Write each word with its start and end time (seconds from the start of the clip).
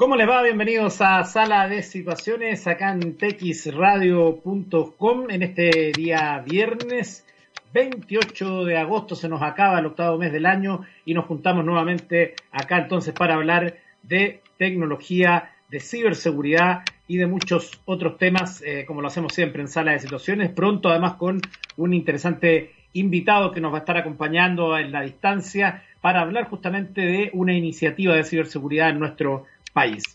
¿Cómo 0.00 0.16
les 0.16 0.26
va? 0.26 0.42
Bienvenidos 0.42 1.02
a 1.02 1.22
Sala 1.24 1.68
de 1.68 1.82
Situaciones 1.82 2.66
acá 2.66 2.90
en 2.90 3.18
texradio.com 3.18 5.28
en 5.28 5.42
este 5.42 5.92
día 5.94 6.42
viernes 6.42 7.26
28 7.74 8.64
de 8.64 8.78
agosto. 8.78 9.14
Se 9.14 9.28
nos 9.28 9.42
acaba 9.42 9.78
el 9.78 9.84
octavo 9.84 10.16
mes 10.16 10.32
del 10.32 10.46
año 10.46 10.86
y 11.04 11.12
nos 11.12 11.26
juntamos 11.26 11.66
nuevamente 11.66 12.34
acá 12.50 12.78
entonces 12.78 13.12
para 13.12 13.34
hablar 13.34 13.76
de 14.02 14.40
tecnología, 14.56 15.50
de 15.68 15.80
ciberseguridad 15.80 16.80
y 17.06 17.18
de 17.18 17.26
muchos 17.26 17.82
otros 17.84 18.16
temas, 18.16 18.62
eh, 18.62 18.86
como 18.86 19.02
lo 19.02 19.08
hacemos 19.08 19.34
siempre 19.34 19.60
en 19.60 19.68
Sala 19.68 19.92
de 19.92 19.98
Situaciones. 19.98 20.48
Pronto 20.48 20.88
además 20.88 21.16
con 21.16 21.42
un 21.76 21.92
interesante 21.92 22.72
invitado 22.94 23.52
que 23.52 23.60
nos 23.60 23.70
va 23.70 23.76
a 23.76 23.80
estar 23.80 23.98
acompañando 23.98 24.78
en 24.78 24.92
la 24.92 25.02
distancia 25.02 25.82
para 26.00 26.22
hablar 26.22 26.48
justamente 26.48 27.02
de 27.02 27.28
una 27.34 27.52
iniciativa 27.52 28.14
de 28.14 28.24
ciberseguridad 28.24 28.88
en 28.88 28.98
nuestro 28.98 29.40
país. 29.40 29.59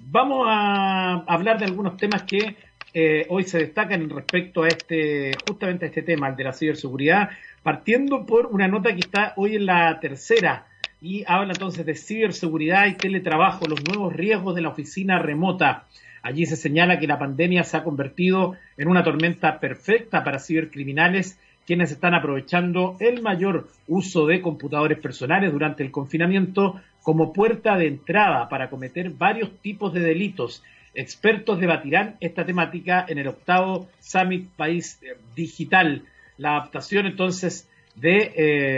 Vamos 0.01 0.45
a 0.49 1.23
hablar 1.27 1.57
de 1.57 1.65
algunos 1.65 1.95
temas 1.95 2.23
que 2.23 2.55
eh, 2.93 3.25
hoy 3.29 3.43
se 3.43 3.59
destacan 3.59 4.09
respecto 4.09 4.63
a 4.63 4.67
este, 4.67 5.31
justamente 5.47 5.85
a 5.85 5.87
este 5.87 6.01
tema, 6.01 6.27
el 6.27 6.35
de 6.35 6.43
la 6.43 6.53
ciberseguridad, 6.53 7.29
partiendo 7.63 8.25
por 8.25 8.47
una 8.47 8.67
nota 8.67 8.93
que 8.93 8.99
está 8.99 9.33
hoy 9.37 9.55
en 9.55 9.65
la 9.65 9.99
tercera 9.99 10.67
y 11.01 11.23
habla 11.25 11.53
entonces 11.53 11.85
de 11.85 11.95
ciberseguridad 11.95 12.85
y 12.87 12.95
teletrabajo, 12.95 13.65
los 13.67 13.83
nuevos 13.83 14.13
riesgos 14.13 14.55
de 14.55 14.61
la 14.61 14.69
oficina 14.69 15.19
remota. 15.19 15.85
Allí 16.21 16.45
se 16.45 16.57
señala 16.57 16.99
que 16.99 17.07
la 17.07 17.19
pandemia 17.19 17.63
se 17.63 17.77
ha 17.77 17.83
convertido 17.83 18.55
en 18.77 18.87
una 18.87 19.03
tormenta 19.03 19.59
perfecta 19.59 20.23
para 20.23 20.39
cibercriminales 20.39 21.39
quienes 21.65 21.91
están 21.91 22.13
aprovechando 22.13 22.95
el 22.99 23.21
mayor 23.21 23.67
uso 23.87 24.25
de 24.25 24.41
computadores 24.41 24.99
personales 24.99 25.51
durante 25.51 25.83
el 25.83 25.91
confinamiento 25.91 26.79
como 27.05 27.33
puerta 27.33 27.77
de 27.77 27.85
entrada 27.85 28.49
para 28.49 28.71
cometer 28.71 29.11
varios 29.11 29.51
tipos 29.61 29.93
de 29.93 29.99
delitos. 29.99 30.63
Expertos 30.95 31.59
debatirán 31.59 32.15
esta 32.19 32.43
temática 32.43 33.05
en 33.07 33.19
el 33.19 33.27
octavo 33.27 33.87
Summit 33.99 34.49
País 34.55 34.99
Digital. 35.35 36.01
La 36.39 36.57
adaptación 36.57 37.05
entonces 37.05 37.69
del 37.93 38.01
de, 38.01 38.33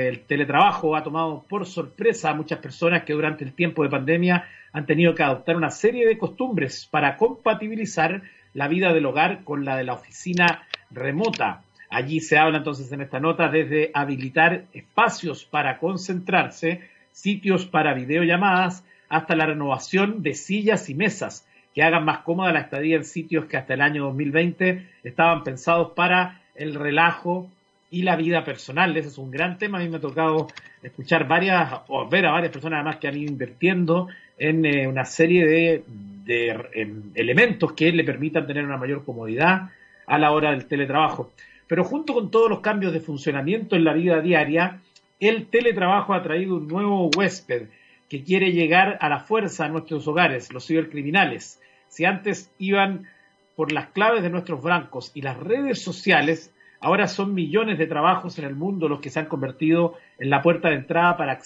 eh, 0.10 0.24
teletrabajo 0.28 0.98
ha 0.98 1.04
tomado 1.04 1.46
por 1.48 1.66
sorpresa 1.66 2.32
a 2.32 2.34
muchas 2.34 2.60
personas 2.60 3.04
que 3.04 3.14
durante 3.14 3.46
el 3.46 3.54
tiempo 3.54 3.84
de 3.84 3.90
pandemia 3.90 4.46
han 4.74 4.86
tenido 4.86 5.16
que 5.16 5.24
adoptar 5.24 5.56
una 5.56 5.72
serie 5.72 6.06
de 6.06 6.18
costumbres 6.18 6.86
para 6.92 7.16
compatibilizar 7.16 8.24
la 8.54 8.68
vida 8.68 8.92
del 8.92 9.06
hogar 9.06 9.46
con 9.46 9.64
la 9.64 9.78
de 9.78 9.86
la 9.86 9.94
oficina 9.94 10.68
remota. 10.92 11.64
Allí 11.90 12.20
se 12.20 12.38
habla 12.38 12.58
entonces 12.58 12.92
en 12.92 13.00
esta 13.00 13.22
nota 13.22 13.48
desde 13.48 13.90
habilitar 13.94 14.66
espacios 14.74 15.46
para 15.46 15.80
concentrarse, 15.80 16.82
sitios 17.18 17.66
para 17.66 17.96
videollamadas, 17.96 18.86
hasta 19.10 19.36
la 19.36 19.48
renovación 19.48 20.22
de 20.22 20.36
sillas 20.36 20.90
y 20.90 20.94
mesas 20.94 21.48
que 21.74 21.82
hagan 21.82 22.06
más 22.06 22.20
cómoda 22.20 22.52
la 22.52 22.60
estadía 22.60 22.96
en 22.96 23.04
sitios 23.04 23.46
que 23.46 23.58
hasta 23.58 23.74
el 23.74 23.82
año 23.82 24.04
2020 24.06 24.88
estaban 25.04 25.44
pensados 25.44 25.94
para 25.96 26.42
el 26.56 26.76
relajo 26.76 27.50
y 27.90 28.04
la 28.04 28.16
vida 28.16 28.44
personal. 28.44 28.96
Ese 28.96 29.08
es 29.10 29.18
un 29.18 29.32
gran 29.32 29.58
tema. 29.58 29.80
A 29.80 29.82
mí 29.82 29.90
me 29.90 29.98
ha 29.98 30.02
tocado 30.02 30.48
escuchar 30.84 31.28
varias, 31.28 31.82
o 31.88 32.08
ver 32.08 32.26
a 32.28 32.32
varias 32.32 32.52
personas 32.52 32.78
además 32.78 32.98
que 32.98 33.08
han 33.08 33.18
ido 33.18 33.32
invirtiendo 33.32 34.08
en 34.38 34.66
eh, 34.66 34.88
una 34.88 35.06
serie 35.06 35.46
de, 35.46 35.84
de 36.24 37.12
elementos 37.16 37.74
que 37.74 37.92
le 37.92 38.04
permitan 38.04 38.46
tener 38.46 38.64
una 38.64 38.78
mayor 38.78 39.04
comodidad 39.04 39.70
a 40.06 40.20
la 40.20 40.32
hora 40.32 40.52
del 40.52 40.66
teletrabajo. 40.66 41.32
Pero 41.68 41.84
junto 41.84 42.14
con 42.14 42.30
todos 42.30 42.50
los 42.50 42.60
cambios 42.60 42.94
de 42.94 43.00
funcionamiento 43.00 43.76
en 43.76 43.84
la 43.84 43.94
vida 43.94 44.22
diaria, 44.22 44.82
el 45.20 45.48
teletrabajo 45.48 46.14
ha 46.14 46.22
traído 46.22 46.56
un 46.56 46.68
nuevo 46.68 47.10
huésped 47.16 47.70
que 48.10 48.24
quiere 48.24 48.52
llegar 48.52 48.98
a 49.02 49.10
la 49.10 49.20
fuerza 49.20 49.66
a 49.66 49.70
nuestros 49.70 50.08
hogares, 50.08 50.54
los 50.54 50.66
cibercriminales. 50.66 51.62
Si 51.88 52.06
antes 52.06 52.52
iban 52.58 53.08
por 53.56 53.72
las 53.72 53.88
claves 53.88 54.24
de 54.24 54.30
nuestros 54.30 54.62
bancos 54.62 55.12
y 55.14 55.22
las 55.22 55.38
redes 55.38 55.82
sociales, 55.82 56.54
ahora 56.80 57.08
son 57.08 57.34
millones 57.34 57.78
de 57.78 57.88
trabajos 57.88 58.38
en 58.38 58.46
el 58.46 58.56
mundo 58.56 58.88
los 58.88 59.00
que 59.00 59.10
se 59.10 59.20
han 59.20 59.26
convertido 59.26 59.96
en 60.20 60.30
la 60.30 60.42
puerta 60.42 60.70
de 60.70 60.76
entrada 60.76 61.18
para, 61.18 61.40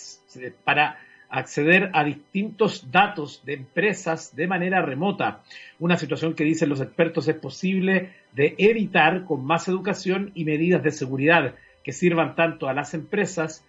para 0.64 1.00
acceder 1.30 1.90
a 1.94 2.04
distintos 2.04 2.92
datos 2.92 3.44
de 3.46 3.54
empresas 3.54 4.36
de 4.36 4.48
manera 4.48 4.82
remota. 4.82 5.42
Una 5.80 5.98
situación 5.98 6.34
que 6.36 6.44
dicen 6.44 6.70
los 6.70 6.82
expertos 6.82 7.28
es 7.30 7.36
posible 7.36 8.12
de 8.34 8.56
evitar 8.58 9.24
con 9.24 9.46
más 9.46 9.68
educación 9.70 10.32
y 10.36 10.44
medidas 10.44 10.84
de 10.84 10.92
seguridad 10.92 11.56
que 11.84 11.94
sirvan 11.94 12.36
tanto 12.36 12.68
a 12.68 12.74
las 12.74 12.94
empresas 12.94 13.66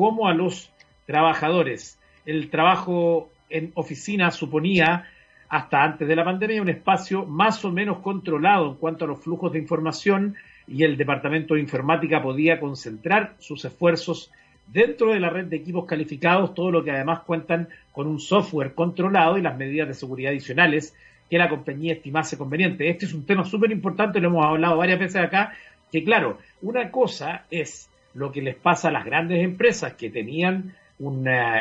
como 0.00 0.28
a 0.28 0.32
los 0.32 0.70
trabajadores. 1.04 2.00
El 2.24 2.48
trabajo 2.48 3.28
en 3.50 3.70
oficina 3.74 4.30
suponía 4.30 5.10
hasta 5.50 5.84
antes 5.84 6.08
de 6.08 6.16
la 6.16 6.24
pandemia 6.24 6.62
un 6.62 6.70
espacio 6.70 7.26
más 7.26 7.62
o 7.66 7.70
menos 7.70 7.98
controlado 7.98 8.70
en 8.70 8.76
cuanto 8.76 9.04
a 9.04 9.08
los 9.08 9.20
flujos 9.20 9.52
de 9.52 9.58
información 9.58 10.36
y 10.66 10.84
el 10.84 10.96
Departamento 10.96 11.52
de 11.52 11.60
Informática 11.60 12.22
podía 12.22 12.58
concentrar 12.58 13.34
sus 13.40 13.62
esfuerzos 13.66 14.30
dentro 14.68 15.12
de 15.12 15.20
la 15.20 15.28
red 15.28 15.48
de 15.48 15.56
equipos 15.56 15.84
calificados, 15.84 16.54
todo 16.54 16.70
lo 16.70 16.82
que 16.82 16.92
además 16.92 17.20
cuentan 17.26 17.68
con 17.92 18.06
un 18.06 18.20
software 18.20 18.72
controlado 18.72 19.36
y 19.36 19.42
las 19.42 19.58
medidas 19.58 19.86
de 19.86 19.92
seguridad 19.92 20.30
adicionales 20.30 20.94
que 21.28 21.36
la 21.36 21.50
compañía 21.50 21.92
estimase 21.92 22.38
conveniente. 22.38 22.88
Este 22.88 23.04
es 23.04 23.12
un 23.12 23.26
tema 23.26 23.44
súper 23.44 23.70
importante, 23.70 24.18
lo 24.18 24.28
hemos 24.28 24.46
hablado 24.46 24.78
varias 24.78 24.98
veces 24.98 25.20
acá, 25.20 25.52
que 25.92 26.02
claro, 26.02 26.38
una 26.62 26.90
cosa 26.90 27.44
es 27.50 27.90
lo 28.14 28.32
que 28.32 28.42
les 28.42 28.56
pasa 28.56 28.88
a 28.88 28.92
las 28.92 29.04
grandes 29.04 29.42
empresas 29.42 29.94
que 29.94 30.10
tenían 30.10 30.74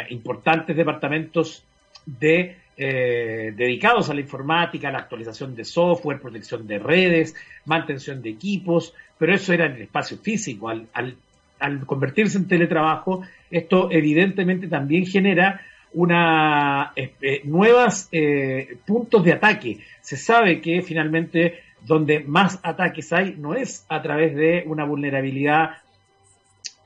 importantes 0.10 0.76
departamentos 0.76 1.64
de, 2.06 2.58
eh, 2.76 3.54
dedicados 3.56 4.10
a 4.10 4.14
la 4.14 4.22
informática, 4.22 4.92
la 4.92 5.00
actualización 5.00 5.56
de 5.56 5.64
software, 5.64 6.20
protección 6.20 6.68
de 6.68 6.80
redes, 6.80 7.36
mantención 7.66 8.22
de 8.22 8.32
equipos, 8.32 8.94
pero 9.18 9.34
eso 9.34 9.54
era 9.54 9.66
en 9.66 9.74
el 9.74 9.84
espacio 9.84 10.18
físico. 10.18 10.70
al 10.70 11.86
convertirse 11.86 12.38
en 12.38 12.48
teletrabajo, 12.48 13.22
esto 13.52 13.90
evidentemente 13.92 14.68
también 14.68 15.06
genera 15.06 15.62
una 15.94 16.92
eh, 16.96 17.14
eh, 17.22 17.42
nuevas 17.46 18.10
eh, 18.12 18.78
puntos 18.86 19.24
de 19.24 19.34
ataque. 19.34 19.80
Se 20.02 20.18
sabe 20.18 20.62
que 20.62 20.82
finalmente 20.82 21.62
donde 21.86 22.20
más 22.20 22.60
ataques 22.64 23.12
hay 23.14 23.36
no 23.38 23.56
es 23.56 23.86
a 23.90 24.02
través 24.02 24.36
de 24.36 24.64
una 24.68 24.84
vulnerabilidad 24.84 25.78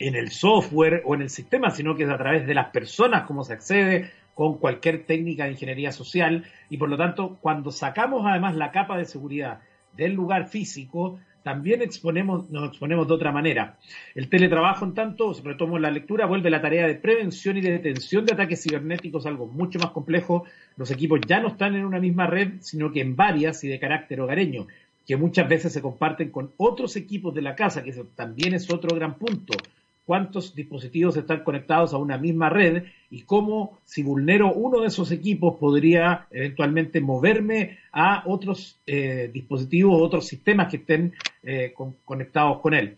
en 0.07 0.15
el 0.15 0.31
software 0.31 1.01
o 1.05 1.15
en 1.15 1.21
el 1.21 1.29
sistema, 1.29 1.71
sino 1.71 1.95
que 1.95 2.03
es 2.03 2.09
a 2.09 2.17
través 2.17 2.45
de 2.45 2.53
las 2.53 2.69
personas, 2.71 3.23
como 3.23 3.43
se 3.43 3.53
accede 3.53 4.11
con 4.33 4.57
cualquier 4.57 5.05
técnica 5.05 5.45
de 5.45 5.51
ingeniería 5.51 5.91
social. 5.91 6.43
Y 6.69 6.77
por 6.77 6.89
lo 6.89 6.97
tanto, 6.97 7.37
cuando 7.41 7.71
sacamos 7.71 8.23
además 8.25 8.55
la 8.55 8.71
capa 8.71 8.97
de 8.97 9.05
seguridad 9.05 9.59
del 9.95 10.13
lugar 10.13 10.47
físico, 10.47 11.19
también 11.43 11.81
exponemos, 11.81 12.49
nos 12.49 12.69
exponemos 12.69 13.07
de 13.07 13.13
otra 13.13 13.31
manera. 13.31 13.77
El 14.15 14.29
teletrabajo, 14.29 14.85
en 14.85 14.93
tanto, 14.93 15.33
retomo 15.43 15.77
la 15.77 15.91
lectura, 15.91 16.25
vuelve 16.25 16.49
la 16.49 16.61
tarea 16.61 16.87
de 16.87 16.95
prevención 16.95 17.57
y 17.57 17.61
de 17.61 17.71
detención 17.71 18.25
de 18.25 18.33
ataques 18.33 18.63
cibernéticos, 18.63 19.25
algo 19.25 19.45
mucho 19.45 19.79
más 19.79 19.91
complejo. 19.91 20.45
Los 20.77 20.91
equipos 20.91 21.19
ya 21.27 21.39
no 21.39 21.49
están 21.49 21.75
en 21.75 21.85
una 21.85 21.99
misma 21.99 22.27
red, 22.27 22.53
sino 22.61 22.91
que 22.91 23.01
en 23.01 23.15
varias 23.15 23.63
y 23.63 23.67
de 23.67 23.79
carácter 23.79 24.21
hogareño, 24.21 24.67
que 25.05 25.17
muchas 25.17 25.47
veces 25.47 25.73
se 25.73 25.81
comparten 25.81 26.31
con 26.31 26.51
otros 26.57 26.95
equipos 26.95 27.33
de 27.35 27.41
la 27.41 27.55
casa, 27.55 27.83
que 27.83 27.93
también 28.15 28.53
es 28.53 28.71
otro 28.71 28.95
gran 28.95 29.15
punto 29.15 29.53
cuántos 30.05 30.53
dispositivos 30.55 31.15
están 31.17 31.43
conectados 31.43 31.93
a 31.93 31.97
una 31.97 32.17
misma 32.17 32.49
red 32.49 32.83
y 33.09 33.21
cómo 33.21 33.79
si 33.85 34.03
vulnero 34.03 34.53
uno 34.53 34.81
de 34.81 34.87
esos 34.87 35.11
equipos 35.11 35.55
podría 35.59 36.27
eventualmente 36.31 36.99
moverme 36.99 37.77
a 37.91 38.23
otros 38.25 38.79
eh, 38.85 39.29
dispositivos, 39.33 40.01
otros 40.01 40.27
sistemas 40.27 40.69
que 40.69 40.77
estén 40.77 41.13
eh, 41.43 41.73
conectados 42.05 42.59
con 42.59 42.73
él. 42.73 42.97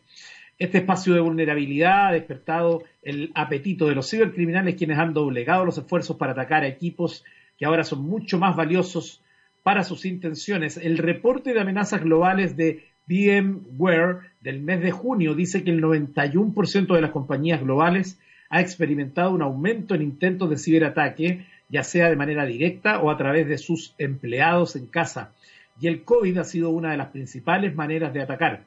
Este 0.58 0.78
espacio 0.78 1.14
de 1.14 1.20
vulnerabilidad 1.20 2.08
ha 2.08 2.12
despertado 2.14 2.84
el 3.04 3.32
apetito 3.36 3.88
de 3.88 3.96
los 3.96 4.10
cibercriminales 4.10 4.76
quienes 4.76 4.98
han 4.98 5.14
doblegado 5.14 5.66
los 5.66 5.78
esfuerzos 5.78 6.16
para 6.16 6.32
atacar 6.32 6.64
a 6.64 6.68
equipos 6.68 7.26
que 7.58 7.66
ahora 7.66 7.84
son 7.84 8.04
mucho 8.04 8.40
más 8.40 8.56
valiosos 8.56 9.22
para 9.64 9.84
sus 9.84 10.06
intenciones. 10.06 10.78
El 10.78 10.98
reporte 10.98 11.54
de 11.54 11.60
amenazas 11.60 12.04
globales 12.04 12.56
de 12.56 12.86
VMware 13.08 14.20
del 14.42 14.62
mes 14.62 14.82
de 14.82 14.92
junio 14.92 15.36
dice 15.36 15.64
que 15.64 15.72
el 15.72 15.82
91% 15.82 16.94
de 16.94 17.02
las 17.02 17.12
compañías 17.12 17.62
globales 17.62 18.20
ha 18.50 18.62
experimentado 18.62 19.32
un 19.32 19.42
aumento 19.42 19.96
en 19.96 20.02
intentos 20.02 20.50
de 20.50 20.58
ciberataque, 20.58 21.46
ya 21.70 21.84
sea 21.84 22.10
de 22.10 22.16
manera 22.16 22.46
directa 22.46 23.00
o 23.00 23.10
a 23.10 23.18
través 23.18 23.48
de 23.48 23.58
sus 23.58 23.96
empleados 23.98 24.76
en 24.76 24.88
casa. 24.88 25.34
Y 25.80 25.88
el 25.88 26.04
COVID 26.04 26.38
ha 26.38 26.44
sido 26.44 26.70
una 26.70 26.92
de 26.92 26.98
las 26.98 27.10
principales 27.10 27.76
maneras 27.76 28.14
de 28.14 28.22
atacar. 28.22 28.66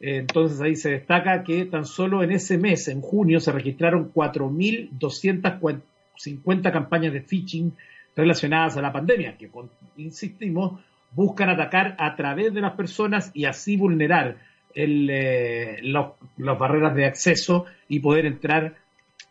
Entonces 0.00 0.60
ahí 0.60 0.76
se 0.76 0.90
destaca 0.90 1.42
que 1.44 1.66
tan 1.66 1.84
solo 1.84 2.22
en 2.22 2.32
ese 2.32 2.56
mes, 2.56 2.88
en 2.88 3.02
junio, 3.02 3.38
se 3.38 3.52
registraron 3.52 4.10
4.250 4.12 6.72
campañas 6.72 7.12
de 7.12 7.20
phishing 7.20 7.74
relacionadas 8.16 8.78
a 8.78 8.82
la 8.82 8.92
pandemia, 8.92 9.36
que, 9.36 9.50
insistimos, 9.98 10.80
buscan 11.12 11.48
atacar 11.48 11.96
a 11.98 12.16
través 12.16 12.54
de 12.54 12.60
las 12.60 12.72
personas 12.72 13.30
y 13.34 13.44
así 13.44 13.76
vulnerar 13.76 14.36
eh, 14.74 15.78
las 15.82 16.58
barreras 16.58 16.94
de 16.94 17.04
acceso 17.04 17.66
y 17.88 18.00
poder 18.00 18.26
entrar 18.26 18.76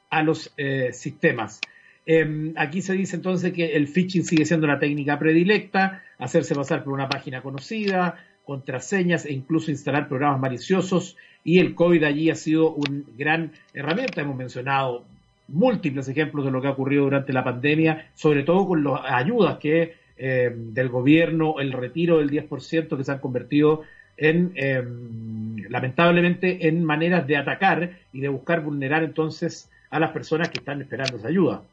a 0.10 0.24
los 0.24 0.54
eh, 0.58 0.90
sistemas. 0.92 1.62
Em, 2.06 2.54
aquí 2.58 2.82
se 2.82 2.94
dice 2.94 3.16
entonces 3.16 3.54
que 3.54 3.76
el 3.76 3.88
phishing 3.88 4.24
sigue 4.24 4.46
siendo 4.46 4.68
la 4.68 4.80
técnica 4.80 5.20
predilecta, 5.20 6.04
hacerse 6.18 6.56
pasar 6.56 6.84
por 6.84 6.94
una 6.94 7.08
página 7.08 7.42
conocida, 7.42 8.18
contraseñas 8.44 9.26
e 9.26 9.34
incluso 9.34 9.70
instalar 9.70 10.08
programas 10.08 10.40
maliciosos. 10.40 11.16
Y 11.44 11.60
el 11.60 11.76
COVID 11.76 12.04
allí 12.04 12.30
ha 12.32 12.36
sido 12.36 12.74
una 12.74 13.04
gran 13.16 13.52
herramienta. 13.74 14.22
Hemos 14.22 14.36
mencionado 14.36 15.06
múltiples 15.48 16.08
ejemplos 16.08 16.46
de 16.46 16.52
lo 16.52 16.62
que 16.62 16.68
ha 16.68 16.72
ocurrido 16.72 17.04
durante 17.04 17.32
la 17.32 17.44
pandemia, 17.44 18.10
sobre 18.16 18.44
todo 18.44 18.68
con 18.68 18.84
las 18.84 19.02
ayudas 19.06 19.60
que 19.60 19.94
em, 20.20 20.74
del 20.74 20.90
gobierno, 20.90 21.60
el 21.60 21.72
retiro 21.72 22.20
del 22.20 22.30
10% 22.30 22.98
que 22.98 23.04
se 23.04 23.12
han 23.12 23.20
convertido 23.20 23.84
en, 24.18 24.52
em, 24.56 25.58
lamentablemente, 25.70 26.68
en 26.68 26.84
maneras 26.84 27.26
de 27.26 27.38
atacar 27.38 27.92
y 28.14 28.20
de 28.20 28.28
buscar 28.28 28.62
vulnerar 28.62 29.04
entonces 29.04 29.70
a 29.90 30.00
las 30.00 30.12
personas 30.12 30.50
que 30.50 30.60
están 30.60 30.82
esperando 30.82 31.18
esa 31.18 31.30
ayuda 31.30 31.64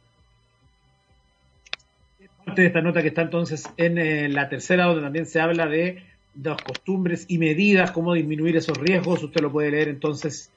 parte 2.46 2.62
de 2.62 2.68
esta 2.68 2.80
nota 2.80 3.02
que 3.02 3.08
está 3.08 3.22
entonces 3.22 3.68
en 3.76 3.98
eh, 3.98 4.28
la 4.28 4.48
tercera, 4.48 4.84
donde 4.84 5.02
también 5.02 5.26
se 5.26 5.40
habla 5.40 5.66
de 5.66 6.04
las 6.40 6.62
costumbres 6.62 7.26
y 7.28 7.38
medidas, 7.38 7.90
cómo 7.90 8.14
disminuir 8.14 8.56
esos 8.56 8.78
riesgos. 8.78 9.22
Usted 9.22 9.40
lo 9.40 9.50
puede 9.50 9.72
leer 9.72 9.88
entonces 9.88 10.52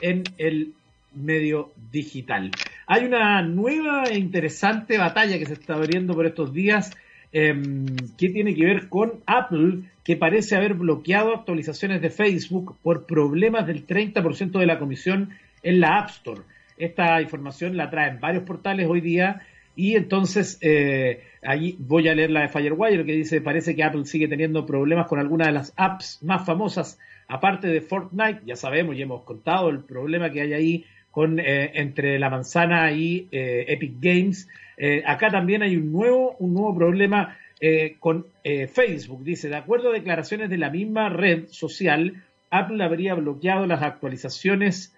en 0.00 0.22
el 0.38 0.74
medio 1.12 1.72
digital. 1.90 2.52
Hay 2.86 3.04
una 3.04 3.42
nueva 3.42 4.04
e 4.04 4.18
interesante 4.18 4.96
batalla 4.96 5.38
que 5.38 5.46
se 5.46 5.54
está 5.54 5.74
abriendo 5.74 6.14
por 6.14 6.26
estos 6.26 6.52
días 6.52 6.92
em, 7.34 7.84
que 8.16 8.30
tiene 8.30 8.54
que 8.54 8.64
ver 8.64 8.88
con 8.88 9.20
Apple, 9.26 9.80
que 10.04 10.16
parece 10.16 10.56
haber 10.56 10.72
bloqueado 10.74 11.34
actualizaciones 11.34 12.00
de 12.00 12.08
Facebook 12.08 12.76
por 12.82 13.04
problemas 13.04 13.66
del 13.66 13.86
30% 13.86 14.58
de 14.58 14.66
la 14.66 14.78
comisión 14.78 15.30
en 15.62 15.80
la 15.80 15.98
App 15.98 16.08
Store. 16.10 16.42
Esta 16.78 17.20
información 17.20 17.76
la 17.76 17.90
traen 17.90 18.20
varios 18.20 18.44
portales 18.44 18.88
hoy 18.88 19.00
día 19.00 19.42
y 19.76 19.96
entonces, 19.96 20.58
eh, 20.60 21.24
allí 21.42 21.76
voy 21.78 22.08
a 22.08 22.14
leer 22.14 22.30
la 22.30 22.42
de 22.42 22.48
Firewire 22.48 23.04
que 23.04 23.12
dice, 23.12 23.40
parece 23.40 23.74
que 23.74 23.82
Apple 23.82 24.04
sigue 24.04 24.28
teniendo 24.28 24.64
problemas 24.64 25.08
con 25.08 25.18
algunas 25.18 25.48
de 25.48 25.52
las 25.52 25.72
apps 25.76 26.20
más 26.22 26.46
famosas, 26.46 26.98
aparte 27.26 27.68
de 27.68 27.80
Fortnite, 27.80 28.42
ya 28.46 28.56
sabemos 28.56 28.96
y 28.96 29.02
hemos 29.02 29.24
contado 29.24 29.70
el 29.70 29.80
problema 29.80 30.30
que 30.30 30.42
hay 30.42 30.52
ahí 30.52 30.84
con, 31.14 31.38
eh, 31.38 31.70
entre 31.74 32.18
la 32.18 32.28
manzana 32.28 32.90
y 32.90 33.28
eh, 33.30 33.66
Epic 33.68 33.94
Games. 34.00 34.48
acá 35.06 35.30
también 35.30 35.62
hay 35.62 35.76
un 35.76 35.92
nuevo, 35.92 36.34
un 36.40 36.52
nuevo 36.52 36.74
problema 36.76 37.38
con 38.00 38.26
Facebook. 38.42 39.24
Dice, 39.24 39.48
de 39.48 39.56
acuerdo 39.56 39.88
a 39.88 39.92
declaraciones 39.92 40.50
de 40.50 40.58
la 40.58 40.68
misma 40.68 41.08
red 41.08 41.46
social, 41.48 42.22
Apple 42.50 42.84
habría 42.84 43.14
bloqueado 43.14 43.66
las 43.66 43.82
actualizaciones 43.82 44.92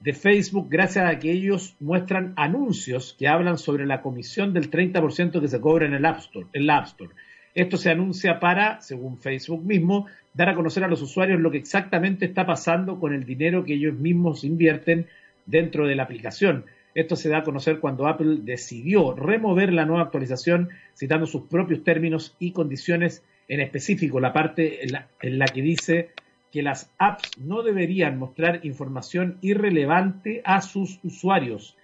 de 0.00 0.12
Facebook 0.12 0.68
gracias 0.70 1.10
a 1.10 1.18
que 1.18 1.32
ellos 1.32 1.74
muestran 1.80 2.34
anuncios 2.36 3.16
que 3.18 3.26
hablan 3.26 3.56
sobre 3.56 3.86
la 3.86 4.02
comisión 4.02 4.52
del 4.52 4.70
30% 4.70 5.40
que 5.40 5.48
se 5.48 5.60
cobra 5.60 5.86
en 5.86 5.94
el 5.94 6.04
App 6.04 6.18
Store, 6.18 6.46
en 6.52 6.66
la 6.66 6.76
App 6.76 6.86
Store. 6.86 7.10
Esto 7.54 7.76
se 7.76 7.90
anuncia 7.90 8.38
para, 8.38 8.80
según 8.80 9.18
Facebook 9.18 9.64
mismo, 9.64 10.06
dar 10.34 10.48
a 10.48 10.54
conocer 10.54 10.82
a 10.84 10.88
los 10.88 11.00
usuarios 11.00 11.40
lo 11.40 11.50
que 11.50 11.58
exactamente 11.58 12.26
está 12.26 12.44
pasando 12.44 12.98
con 12.98 13.14
el 13.14 13.24
dinero 13.24 13.64
que 13.64 13.74
ellos 13.74 13.94
mismos 13.94 14.44
invierten 14.44 15.06
dentro 15.46 15.86
de 15.86 15.94
la 15.94 16.04
aplicación. 16.04 16.64
Esto 16.94 17.16
se 17.16 17.28
da 17.28 17.38
a 17.38 17.44
conocer 17.44 17.80
cuando 17.80 18.06
Apple 18.06 18.38
decidió 18.42 19.14
remover 19.14 19.72
la 19.72 19.84
nueva 19.84 20.04
actualización 20.04 20.70
citando 20.96 21.26
sus 21.26 21.42
propios 21.42 21.82
términos 21.82 22.36
y 22.38 22.52
condiciones, 22.52 23.22
en 23.48 23.60
específico 23.60 24.20
la 24.20 24.32
parte 24.32 24.84
en 24.84 24.92
la, 24.92 25.08
en 25.20 25.38
la 25.38 25.46
que 25.46 25.62
dice 25.62 26.10
que 26.52 26.62
las 26.62 26.92
apps 26.98 27.36
no 27.38 27.62
deberían 27.62 28.16
mostrar 28.16 28.64
información 28.64 29.38
irrelevante 29.40 30.40
a 30.44 30.60
sus 30.60 31.00
usuarios. 31.02 31.76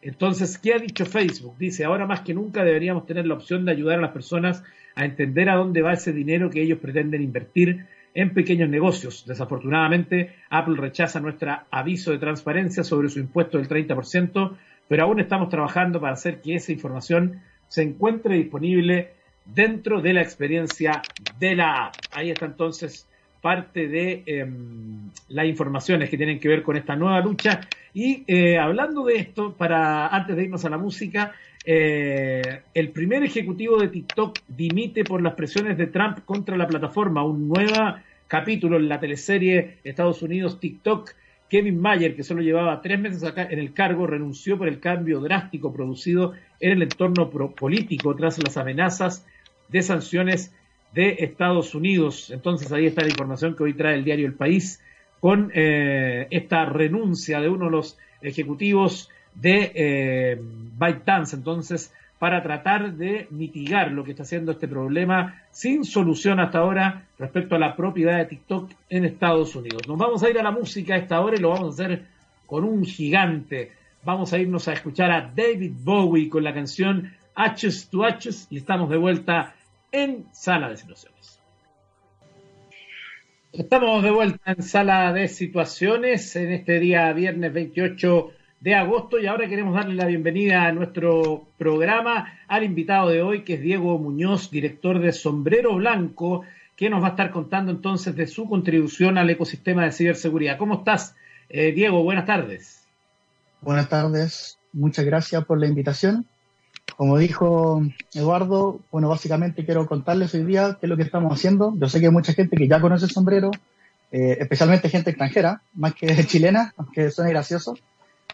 Entonces, 0.00 0.58
¿qué 0.58 0.74
ha 0.74 0.78
dicho 0.78 1.04
Facebook? 1.04 1.58
Dice, 1.58 1.84
ahora 1.84 2.06
más 2.06 2.20
que 2.20 2.32
nunca 2.32 2.62
deberíamos 2.62 3.06
tener 3.06 3.26
la 3.26 3.34
opción 3.34 3.64
de 3.64 3.72
ayudar 3.72 3.98
a 3.98 4.02
las 4.02 4.12
personas 4.12 4.62
a 4.94 5.04
entender 5.04 5.50
a 5.50 5.56
dónde 5.56 5.82
va 5.82 5.94
ese 5.94 6.12
dinero 6.12 6.50
que 6.50 6.62
ellos 6.62 6.78
pretenden 6.78 7.22
invertir 7.22 7.86
en 8.16 8.32
pequeños 8.32 8.70
negocios. 8.70 9.24
Desafortunadamente, 9.26 10.36
Apple 10.48 10.76
rechaza 10.78 11.20
nuestro 11.20 11.58
aviso 11.70 12.12
de 12.12 12.18
transparencia 12.18 12.82
sobre 12.82 13.10
su 13.10 13.20
impuesto 13.20 13.58
del 13.58 13.68
30%, 13.68 14.56
pero 14.88 15.02
aún 15.02 15.20
estamos 15.20 15.50
trabajando 15.50 16.00
para 16.00 16.14
hacer 16.14 16.40
que 16.40 16.54
esa 16.54 16.72
información 16.72 17.42
se 17.68 17.82
encuentre 17.82 18.36
disponible 18.36 19.10
dentro 19.44 20.00
de 20.00 20.14
la 20.14 20.22
experiencia 20.22 21.02
de 21.38 21.56
la 21.56 21.88
app. 21.88 21.94
Ahí 22.12 22.30
está 22.30 22.46
entonces 22.46 23.06
parte 23.42 23.86
de 23.86 24.22
em, 24.24 25.10
las 25.28 25.46
informaciones 25.46 26.08
que 26.08 26.16
tienen 26.16 26.40
que 26.40 26.48
ver 26.48 26.62
con 26.62 26.78
esta 26.78 26.96
nueva 26.96 27.20
lucha. 27.20 27.60
Y 27.92 28.24
eh, 28.26 28.56
hablando 28.56 29.04
de 29.04 29.16
esto, 29.16 29.52
para 29.52 30.08
antes 30.08 30.36
de 30.36 30.44
irnos 30.44 30.64
a 30.64 30.70
la 30.70 30.78
música, 30.78 31.34
eh, 31.68 32.62
el 32.74 32.90
primer 32.90 33.24
ejecutivo 33.24 33.76
de 33.76 33.88
TikTok 33.88 34.38
dimite 34.46 35.02
por 35.02 35.20
las 35.20 35.34
presiones 35.34 35.76
de 35.76 35.88
Trump 35.88 36.20
contra 36.24 36.56
la 36.56 36.68
plataforma. 36.68 37.24
Un 37.24 37.48
nuevo 37.48 37.96
capítulo 38.28 38.76
en 38.76 38.88
la 38.88 39.00
teleserie 39.00 39.78
Estados 39.82 40.22
Unidos 40.22 40.60
TikTok. 40.60 41.10
Kevin 41.48 41.80
Mayer, 41.80 42.14
que 42.14 42.22
solo 42.22 42.42
llevaba 42.42 42.80
tres 42.82 43.00
meses 43.00 43.24
acá 43.24 43.48
en 43.50 43.58
el 43.58 43.72
cargo, 43.72 44.06
renunció 44.06 44.56
por 44.58 44.68
el 44.68 44.78
cambio 44.78 45.20
drástico 45.20 45.72
producido 45.72 46.34
en 46.60 46.72
el 46.72 46.82
entorno 46.82 47.30
político 47.30 48.14
tras 48.14 48.38
las 48.42 48.56
amenazas 48.56 49.26
de 49.68 49.82
sanciones 49.82 50.54
de 50.92 51.16
Estados 51.18 51.74
Unidos. 51.74 52.30
Entonces 52.30 52.70
ahí 52.70 52.86
está 52.86 53.02
la 53.02 53.08
información 53.08 53.56
que 53.56 53.64
hoy 53.64 53.74
trae 53.74 53.94
el 53.94 54.04
diario 54.04 54.26
El 54.26 54.34
País 54.34 54.80
con 55.18 55.50
eh, 55.54 56.28
esta 56.30 56.64
renuncia 56.64 57.40
de 57.40 57.48
uno 57.48 57.66
de 57.66 57.70
los 57.72 57.98
ejecutivos 58.22 59.10
de 59.40 59.72
eh, 59.74 60.40
ByteDance. 60.40 61.36
Entonces, 61.36 61.92
para 62.18 62.42
tratar 62.42 62.94
de 62.94 63.26
mitigar 63.30 63.92
lo 63.92 64.02
que 64.04 64.12
está 64.12 64.22
haciendo 64.22 64.52
este 64.52 64.68
problema 64.68 65.42
sin 65.50 65.84
solución 65.84 66.40
hasta 66.40 66.58
ahora 66.58 67.04
respecto 67.18 67.54
a 67.54 67.58
la 67.58 67.76
propiedad 67.76 68.16
de 68.18 68.24
TikTok 68.24 68.70
en 68.88 69.04
Estados 69.04 69.54
Unidos. 69.54 69.86
Nos 69.86 69.98
vamos 69.98 70.22
a 70.22 70.30
ir 70.30 70.38
a 70.38 70.42
la 70.42 70.50
música 70.50 70.94
a 70.94 70.98
esta 70.98 71.20
hora 71.20 71.36
y 71.36 71.40
lo 71.40 71.50
vamos 71.50 71.78
a 71.78 71.84
hacer 71.84 72.02
con 72.46 72.64
un 72.64 72.84
gigante. 72.84 73.72
Vamos 74.04 74.32
a 74.32 74.38
irnos 74.38 74.66
a 74.68 74.72
escuchar 74.72 75.10
a 75.10 75.30
David 75.34 75.72
Bowie 75.82 76.28
con 76.28 76.42
la 76.42 76.54
canción 76.54 77.12
H's 77.36 77.90
to 77.90 78.04
H's 78.04 78.46
y 78.50 78.58
estamos 78.58 78.88
de 78.88 78.96
vuelta 78.96 79.54
en 79.92 80.24
Sala 80.32 80.70
de 80.70 80.76
Situaciones. 80.76 81.38
Estamos 83.52 84.02
de 84.02 84.10
vuelta 84.10 84.52
en 84.52 84.62
Sala 84.62 85.12
de 85.12 85.28
Situaciones 85.28 86.34
en 86.36 86.52
este 86.52 86.78
día 86.78 87.12
viernes 87.12 87.52
28 87.52 88.32
de 88.60 88.74
agosto 88.74 89.18
y 89.18 89.26
ahora 89.26 89.48
queremos 89.48 89.74
darle 89.74 89.94
la 89.94 90.06
bienvenida 90.06 90.64
a 90.64 90.72
nuestro 90.72 91.46
programa 91.58 92.38
al 92.48 92.64
invitado 92.64 93.08
de 93.10 93.22
hoy 93.22 93.42
que 93.42 93.54
es 93.54 93.60
Diego 93.60 93.98
Muñoz, 93.98 94.50
director 94.50 94.98
de 94.98 95.12
Sombrero 95.12 95.74
Blanco, 95.76 96.42
que 96.76 96.90
nos 96.90 97.02
va 97.02 97.08
a 97.08 97.10
estar 97.10 97.30
contando 97.30 97.72
entonces 97.72 98.16
de 98.16 98.26
su 98.26 98.48
contribución 98.48 99.18
al 99.18 99.30
ecosistema 99.30 99.84
de 99.84 99.92
ciberseguridad. 99.92 100.58
¿Cómo 100.58 100.74
estás, 100.74 101.14
eh, 101.48 101.72
Diego? 101.72 102.02
Buenas 102.02 102.26
tardes. 102.26 102.84
Buenas 103.60 103.88
tardes, 103.88 104.58
muchas 104.72 105.04
gracias 105.04 105.44
por 105.44 105.58
la 105.58 105.66
invitación 105.66 106.26
como 106.96 107.18
dijo 107.18 107.82
Eduardo, 108.14 108.80
bueno, 108.90 109.08
básicamente 109.08 109.64
quiero 109.64 109.86
contarles 109.86 110.32
hoy 110.34 110.44
día 110.44 110.78
qué 110.80 110.86
es 110.86 110.90
lo 110.90 110.96
que 110.96 111.02
estamos 111.02 111.32
haciendo. 111.32 111.74
Yo 111.76 111.88
sé 111.88 112.00
que 112.00 112.06
hay 112.06 112.12
mucha 112.12 112.32
gente 112.32 112.56
que 112.56 112.68
ya 112.68 112.80
conoce 112.80 113.06
sombrero, 113.06 113.50
eh, 114.12 114.38
especialmente 114.40 114.88
gente 114.88 115.10
extranjera, 115.10 115.60
más 115.74 115.94
que 115.94 116.06
chilena, 116.26 116.72
aunque 116.76 117.10
suene 117.10 117.30
gracioso. 117.30 117.76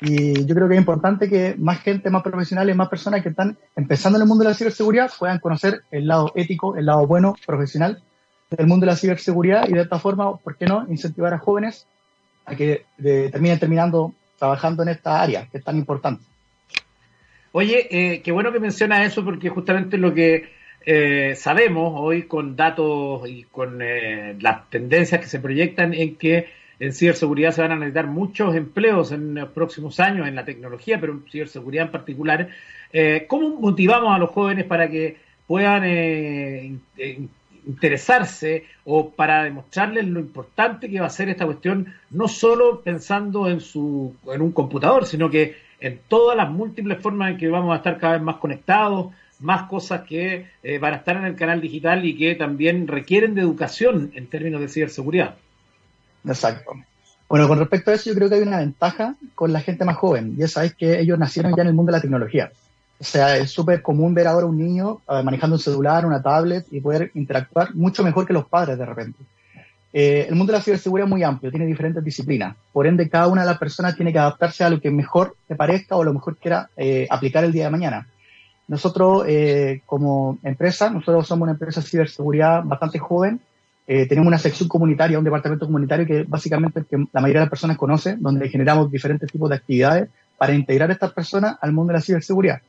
Y 0.05 0.45
yo 0.47 0.55
creo 0.57 0.67
que 0.67 0.75
es 0.75 0.81
importante 0.81 1.29
que 1.29 1.55
más 1.57 1.81
gente, 1.81 2.11
más 2.11 2.25
profesionales, 2.25 2.75
más 2.75 2.89
personas 2.89 3.23
que 3.23 3.29
están 3.29 3.57
empezando 3.77 4.19
en 4.19 4.23
el 4.23 4.29
mundo 4.29 4.43
de 4.43 4.51
la 4.51 4.57
ciberseguridad 4.57 5.13
puedan 5.17 5.39
conocer 5.39 5.83
el 5.93 6.09
lado 6.09 6.33
ético, 6.35 6.77
el 6.77 6.87
lado 6.87 7.07
bueno, 7.07 7.37
profesional 7.47 8.03
del 8.51 8.67
mundo 8.67 8.85
de 8.85 8.93
la 8.93 8.97
ciberseguridad 8.97 9.69
y 9.69 9.75
de 9.75 9.83
esta 9.83 10.01
forma, 10.01 10.37
¿por 10.37 10.57
qué 10.57 10.67
no?, 10.67 10.87
incentivar 10.91 11.33
a 11.33 11.39
jóvenes 11.39 11.87
a 12.45 12.57
que 12.57 12.85
terminen 13.01 13.61
terminando 13.61 14.13
trabajando 14.39 14.83
en 14.83 14.89
esta 14.89 15.23
área 15.23 15.47
que 15.47 15.59
es 15.59 15.65
tan 15.65 15.77
importante. 15.77 16.25
Oye, 17.53 17.87
eh, 17.91 18.23
qué 18.23 18.33
bueno 18.33 18.51
que 18.51 18.59
menciona 18.59 19.05
eso 19.05 19.25
porque 19.25 19.51
justamente 19.51 19.99
lo 19.99 20.13
que 20.13 20.51
eh, 20.85 21.35
sabemos 21.37 21.93
hoy 21.97 22.25
con 22.25 22.57
datos 22.57 23.29
y 23.29 23.45
con 23.45 23.81
eh, 23.81 24.37
las 24.41 24.69
tendencias 24.69 25.21
que 25.21 25.29
se 25.29 25.39
proyectan 25.39 25.95
en 25.95 26.17
que 26.17 26.49
en 26.85 26.93
ciberseguridad 26.93 27.53
se 27.53 27.63
van 27.63 27.73
a 27.73 27.77
necesitar 27.77 28.07
muchos 28.07 28.55
empleos 28.55 29.13
en 29.13 29.35
los 29.35 29.49
próximos 29.51 30.01
años 30.01 30.27
en 30.27 30.35
la 30.35 30.45
tecnología, 30.45 31.01
pero 31.01 31.13
en 31.13 31.25
ciberseguridad 31.31 31.87
en 31.87 31.93
particular. 31.93 32.49
¿Cómo 33.29 33.51
motivamos 33.61 34.15
a 34.15 34.19
los 34.19 34.31
jóvenes 34.31 34.67
para 34.67 34.91
que 34.91 35.17
puedan 35.47 35.85
interesarse 37.67 38.65
o 38.85 39.11
para 39.11 39.45
demostrarles 39.45 40.07
lo 40.07 40.21
importante 40.21 40.91
que 40.91 41.01
va 41.01 41.07
a 41.07 41.11
ser 41.11 41.29
esta 41.29 41.47
cuestión, 41.47 41.95
no 42.11 42.29
solo 42.29 42.81
pensando 42.81 43.49
en, 43.49 43.61
su, 43.61 44.15
en 44.33 44.43
un 44.43 44.53
computador, 44.53 45.07
sino 45.07 45.31
que 45.31 45.57
en 45.81 46.01
todas 46.09 46.37
las 46.37 46.51
múltiples 46.51 47.01
formas 47.01 47.33
en 47.33 47.39
que 47.39 47.49
vamos 47.49 47.73
a 47.73 47.77
estar 47.77 47.99
cada 47.99 48.15
vez 48.15 48.23
más 48.23 48.37
conectados, 48.37 49.13
más 49.41 49.69
cosas 49.69 50.03
que 50.03 50.47
eh, 50.63 50.79
van 50.79 50.95
a 50.95 50.97
estar 50.99 51.17
en 51.17 51.25
el 51.25 51.35
canal 51.35 51.61
digital 51.61 52.05
y 52.05 52.17
que 52.17 52.35
también 52.35 52.87
requieren 52.87 53.35
de 53.35 53.41
educación 53.41 54.13
en 54.15 54.27
términos 54.29 54.61
de 54.61 54.69
ciberseguridad. 54.69 55.37
Exacto. 56.25 56.73
Bueno, 57.29 57.49
con 57.49 57.59
respecto 57.59 57.91
a 57.91 57.95
eso, 57.95 58.11
yo 58.11 58.17
creo 58.17 58.29
que 58.29 58.35
hay 58.37 58.43
una 58.43 58.59
ventaja 58.59 59.17
con 59.35 59.53
la 59.53 59.61
gente 59.61 59.85
más 59.85 59.97
joven, 59.97 60.35
y 60.37 60.43
esa 60.43 60.65
es 60.65 60.75
que 60.75 61.01
ellos 61.01 61.19
nacieron 61.19 61.55
ya 61.57 61.63
en 61.63 61.69
el 61.69 61.75
mundo 61.75 61.91
de 61.91 61.99
la 61.99 62.03
tecnología. 62.03 62.53
O 63.01 63.05
sea, 63.05 63.37
es 63.37 63.51
súper 63.51 63.83
común 63.83 64.15
ver 64.15 64.27
ahora 64.27 64.47
un 64.47 64.59
niño 64.59 65.01
eh, 65.09 65.23
manejando 65.25 65.57
un 65.57 65.63
celular, 65.63 66.07
una 66.07 66.23
tablet 66.23 66.67
y 66.71 66.81
poder 66.81 67.11
interactuar 67.15 67.75
mucho 67.75 68.05
mejor 68.05 68.27
que 68.27 68.33
los 68.33 68.47
padres 68.47 68.79
de 68.79 68.87
repente. 68.87 69.19
Eh, 69.93 70.27
el 70.29 70.35
mundo 70.37 70.53
de 70.53 70.59
la 70.59 70.65
ciberseguridad 70.65 71.07
es 71.07 71.11
muy 71.11 71.23
amplio, 71.23 71.51
tiene 71.51 71.67
diferentes 71.67 72.03
disciplinas. 72.03 72.57
Por 72.73 72.87
ende, 72.87 73.11
cada 73.11 73.27
una 73.29 73.43
de 73.43 73.49
las 73.49 73.59
personas 73.59 73.95
tiene 73.95 74.13
que 74.13 74.19
adaptarse 74.19 74.65
a 74.65 74.71
lo 74.71 74.81
que 74.81 74.91
mejor 74.91 75.37
te 75.47 75.55
parezca 75.55 75.97
o 75.97 76.05
lo 76.05 76.15
mejor 76.15 76.37
quiera 76.37 76.71
eh, 76.77 77.07
aplicar 77.11 77.45
el 77.45 77.53
día 77.53 77.65
de 77.65 77.71
mañana. 77.71 78.09
Nosotros, 78.69 79.25
eh, 79.27 79.83
como 79.85 80.39
empresa, 80.43 80.89
nosotros 80.89 81.27
somos 81.27 81.43
una 81.43 81.53
empresa 81.53 81.81
de 81.81 81.87
ciberseguridad 81.87 82.63
bastante 82.65 82.99
joven. 82.99 83.41
Tenemos 83.87 84.27
una 84.27 84.39
sección 84.39 84.69
comunitaria, 84.69 85.19
un 85.19 85.25
departamento 85.25 85.67
comunitario 85.67 86.07
que 86.07 86.23
básicamente 86.23 86.85
que 86.89 86.97
la 87.13 87.21
mayoría 87.21 87.41
de 87.41 87.47
las 87.47 87.51
personas 87.51 87.77
conoce, 87.77 88.17
donde 88.19 88.49
generamos 88.49 88.91
diferentes 88.91 89.31
tipos 89.31 89.51
de 89.51 89.57
actividades 89.57 90.09
para 90.39 90.55
integrar 90.55 90.89
a 90.91 90.93
estas 90.93 91.13
personas 91.13 91.57
al 91.61 91.73
mundo 91.73 91.93
de 91.93 91.99
la 91.99 92.03
ciberseguridad. 92.03 92.61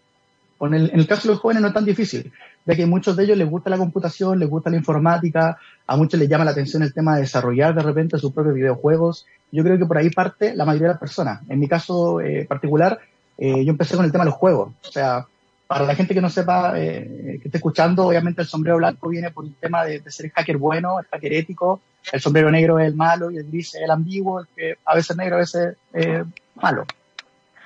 El, 0.61 0.91
en 0.91 0.99
el 0.99 1.07
caso 1.07 1.27
de 1.27 1.33
los 1.33 1.41
jóvenes 1.41 1.61
no 1.61 1.67
es 1.67 1.73
tan 1.73 1.85
difícil, 1.85 2.31
ya 2.65 2.75
que 2.75 2.83
a 2.83 2.87
muchos 2.87 3.15
de 3.15 3.23
ellos 3.25 3.37
les 3.37 3.49
gusta 3.49 3.69
la 3.69 3.77
computación, 3.77 4.39
les 4.39 4.49
gusta 4.49 4.69
la 4.69 4.77
informática, 4.77 5.57
a 5.85 5.97
muchos 5.97 6.19
les 6.19 6.29
llama 6.29 6.45
la 6.45 6.51
atención 6.51 6.83
el 6.83 6.93
tema 6.93 7.15
de 7.15 7.21
desarrollar 7.21 7.75
de 7.75 7.81
repente 7.81 8.17
sus 8.17 8.31
propios 8.31 8.55
videojuegos. 8.55 9.25
Yo 9.51 9.63
creo 9.63 9.77
que 9.77 9.85
por 9.85 9.97
ahí 9.97 10.09
parte 10.09 10.55
la 10.55 10.65
mayoría 10.65 10.87
de 10.87 10.93
las 10.93 10.99
personas. 10.99 11.41
En 11.49 11.59
mi 11.59 11.67
caso 11.67 12.21
eh, 12.21 12.45
particular, 12.47 12.99
eh, 13.37 13.65
yo 13.65 13.71
empecé 13.71 13.95
con 13.95 14.05
el 14.05 14.11
tema 14.11 14.23
de 14.23 14.29
los 14.29 14.39
juegos. 14.39 14.71
O 14.87 14.91
sea, 14.91 15.25
para 15.73 15.85
la 15.87 15.95
gente 15.95 16.13
que 16.13 16.21
no 16.21 16.29
sepa, 16.29 16.79
eh, 16.79 17.39
que 17.41 17.47
esté 17.47 17.57
escuchando, 17.57 18.05
obviamente 18.05 18.43
el 18.43 18.47
sombrero 18.47 18.77
blanco 18.77 19.09
viene 19.09 19.31
por 19.31 19.43
un 19.43 19.55
tema 19.55 19.83
de, 19.83 20.01
de, 20.01 20.11
ser 20.11 20.29
hacker 20.29 20.57
bueno, 20.57 20.99
el 20.99 21.07
hacker 21.07 21.33
ético, 21.33 21.81
el 22.11 22.21
sombrero 22.21 22.51
negro 22.51 22.77
es 22.77 22.85
el 22.85 22.93
malo 22.93 23.31
y 23.31 23.37
el 23.37 23.47
gris 23.47 23.73
es 23.73 23.81
el 23.81 23.89
ambiguo, 23.89 24.45
que 24.55 24.75
a 24.85 24.93
veces 24.93 25.17
negro, 25.17 25.37
a 25.37 25.39
veces 25.39 25.75
eh, 25.93 26.23
malo. 26.61 26.85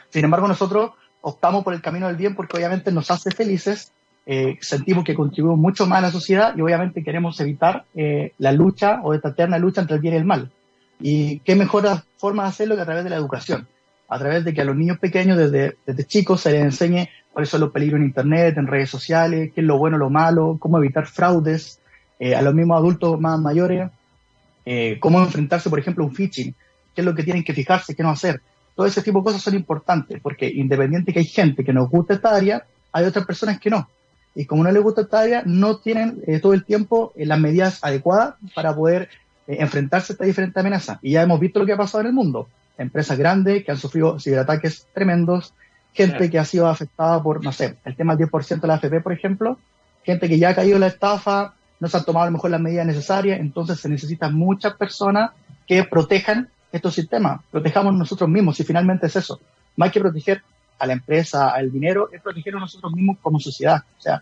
Sin 0.09 0.23
embargo, 0.23 0.47
nosotros 0.47 0.91
optamos 1.19 1.65
por 1.65 1.73
el 1.73 1.81
camino 1.81 2.07
del 2.07 2.15
bien 2.15 2.33
porque 2.33 2.55
obviamente 2.55 2.93
nos 2.93 3.11
hace 3.11 3.29
felices, 3.29 3.91
eh, 4.25 4.57
sentimos 4.61 5.03
que 5.03 5.13
contribuimos 5.13 5.59
mucho 5.59 5.85
más 5.85 5.99
a 5.99 6.03
la 6.03 6.11
sociedad 6.11 6.55
y 6.55 6.61
obviamente 6.61 7.03
queremos 7.03 7.37
evitar 7.41 7.83
la 8.37 8.51
lucha 8.53 9.01
o 9.03 9.15
esta 9.15 9.29
eterna 9.29 9.59
lucha 9.59 9.81
entre 9.81 9.97
el 9.97 10.01
bien 10.01 10.13
y 10.13 10.17
el 10.17 10.23
mal. 10.23 10.49
Y 11.01 11.39
qué 11.39 11.57
mejor 11.57 11.85
forma 12.15 12.43
de 12.43 12.49
hacerlo 12.49 12.77
que 12.77 12.83
a 12.83 12.85
través 12.85 13.03
de 13.03 13.09
la 13.09 13.17
educación, 13.17 13.67
a 14.07 14.19
través 14.19 14.45
de 14.45 14.53
que 14.53 14.61
a 14.61 14.65
los 14.65 14.75
niños 14.75 14.99
pequeños 14.99 15.37
desde, 15.37 15.77
desde 15.85 16.05
chicos 16.05 16.41
se 16.41 16.51
les 16.51 16.63
enseñe 16.63 17.09
cuáles 17.33 17.49
son 17.49 17.61
los 17.61 17.71
peligros 17.71 17.99
en 17.99 18.07
Internet, 18.07 18.57
en 18.57 18.67
redes 18.67 18.89
sociales, 18.89 19.51
qué 19.53 19.61
es 19.61 19.67
lo 19.67 19.77
bueno, 19.77 19.97
lo 19.97 20.09
malo, 20.09 20.57
cómo 20.59 20.77
evitar 20.77 21.05
fraudes, 21.07 21.79
eh, 22.19 22.35
a 22.35 22.41
los 22.41 22.53
mismos 22.53 22.77
adultos 22.77 23.19
más 23.19 23.39
mayores, 23.39 23.89
eh, 24.65 24.97
cómo 24.99 25.19
enfrentarse, 25.19 25.69
por 25.69 25.79
ejemplo, 25.79 26.03
a 26.03 26.07
un 26.07 26.15
phishing, 26.15 26.53
qué 26.95 27.01
es 27.01 27.05
lo 27.05 27.13
que 27.13 27.23
tienen 27.23 27.43
que 27.43 27.53
fijarse, 27.53 27.95
qué 27.95 28.03
no 28.03 28.09
hacer 28.09 28.41
todo 28.77 28.85
ese 28.85 29.01
tipo 29.01 29.19
de 29.19 29.23
cosas 29.23 29.41
son 29.41 29.55
importantes, 29.55 30.21
porque 30.21 30.47
independiente 30.47 31.11
que 31.11 31.17
hay 31.17 31.25
gente 31.25 31.65
que 31.65 31.73
nos 31.73 31.89
gusta 31.89 32.13
esta 32.13 32.35
área, 32.35 32.63
hay 32.91 33.05
otras 33.05 33.25
personas 33.25 33.59
que 33.59 33.71
no. 33.71 33.89
Y 34.35 34.45
como 34.45 34.63
no 34.63 34.71
les 34.71 34.83
gusta 34.83 35.01
esta 35.01 35.21
área, 35.21 35.41
no 35.47 35.77
tienen 35.77 36.21
eh, 36.27 36.39
todo 36.39 36.53
el 36.53 36.63
tiempo 36.63 37.11
eh, 37.15 37.25
las 37.25 37.39
medidas 37.39 37.83
adecuadas 37.83 38.35
para 38.53 38.75
poder 38.75 39.09
enfrentarse 39.47 40.11
a 40.11 40.13
estas 40.13 40.27
diferentes 40.27 40.57
amenazas. 40.57 40.99
Y 41.01 41.13
ya 41.13 41.23
hemos 41.23 41.39
visto 41.39 41.59
lo 41.59 41.65
que 41.65 41.73
ha 41.73 41.77
pasado 41.77 42.01
en 42.01 42.07
el 42.07 42.13
mundo. 42.13 42.47
Empresas 42.77 43.17
grandes 43.17 43.63
que 43.63 43.71
han 43.71 43.77
sufrido 43.77 44.19
ciberataques 44.19 44.87
tremendos, 44.93 45.53
gente 45.93 46.29
que 46.29 46.39
ha 46.39 46.45
sido 46.45 46.67
afectada 46.67 47.21
por, 47.23 47.43
no 47.43 47.51
sé, 47.51 47.77
el 47.85 47.95
tema 47.95 48.15
del 48.15 48.29
10% 48.29 48.61
de 48.61 48.67
la 48.67 48.75
AFP, 48.75 49.01
por 49.01 49.13
ejemplo, 49.13 49.57
gente 50.03 50.29
que 50.29 50.37
ya 50.37 50.49
ha 50.49 50.55
caído 50.55 50.75
en 50.75 50.81
la 50.81 50.87
estafa, 50.87 51.55
no 51.79 51.87
se 51.87 51.97
han 51.97 52.05
tomado 52.05 52.23
a 52.23 52.27
lo 52.27 52.33
mejor 52.33 52.51
las 52.51 52.61
medidas 52.61 52.85
necesarias, 52.85 53.39
entonces 53.39 53.79
se 53.79 53.89
necesitan 53.89 54.33
muchas 54.33 54.75
personas 54.75 55.31
que 55.67 55.83
protejan 55.83 56.49
estos 56.71 56.93
sistemas, 56.93 57.41
protejamos 57.51 57.93
nosotros 57.95 58.29
mismos, 58.29 58.59
y 58.59 58.63
finalmente 58.63 59.07
es 59.07 59.15
eso. 59.15 59.39
Más 59.75 59.91
que 59.91 59.99
proteger 59.99 60.41
a 60.79 60.85
la 60.85 60.93
empresa, 60.93 61.49
al 61.49 61.71
dinero, 61.71 62.09
es 62.11 62.21
proteger 62.21 62.55
a 62.55 62.59
nosotros 62.59 62.93
mismos 62.93 63.17
como 63.21 63.39
sociedad. 63.39 63.83
O 63.97 64.01
sea, 64.01 64.21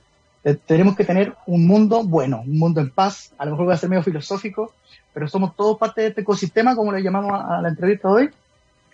tenemos 0.66 0.96
que 0.96 1.04
tener 1.04 1.36
un 1.48 1.66
mundo 1.66 2.04
bueno, 2.04 2.42
un 2.42 2.58
mundo 2.58 2.80
en 2.80 2.92
paz, 2.92 3.34
a 3.38 3.46
lo 3.46 3.52
mejor 3.52 3.70
va 3.70 3.74
a 3.74 3.78
ser 3.78 3.90
medio 3.90 4.04
filosófico, 4.04 4.74
pero 5.14 5.28
somos 5.28 5.56
todos 5.56 5.78
parte 5.78 6.02
de 6.02 6.08
este 6.08 6.22
ecosistema, 6.22 6.76
como 6.76 6.92
le 6.92 7.02
llamamos 7.02 7.32
a, 7.34 7.62
la 7.62 7.70
entrevista 7.70 8.10
de 8.10 8.14
hoy, 8.14 8.30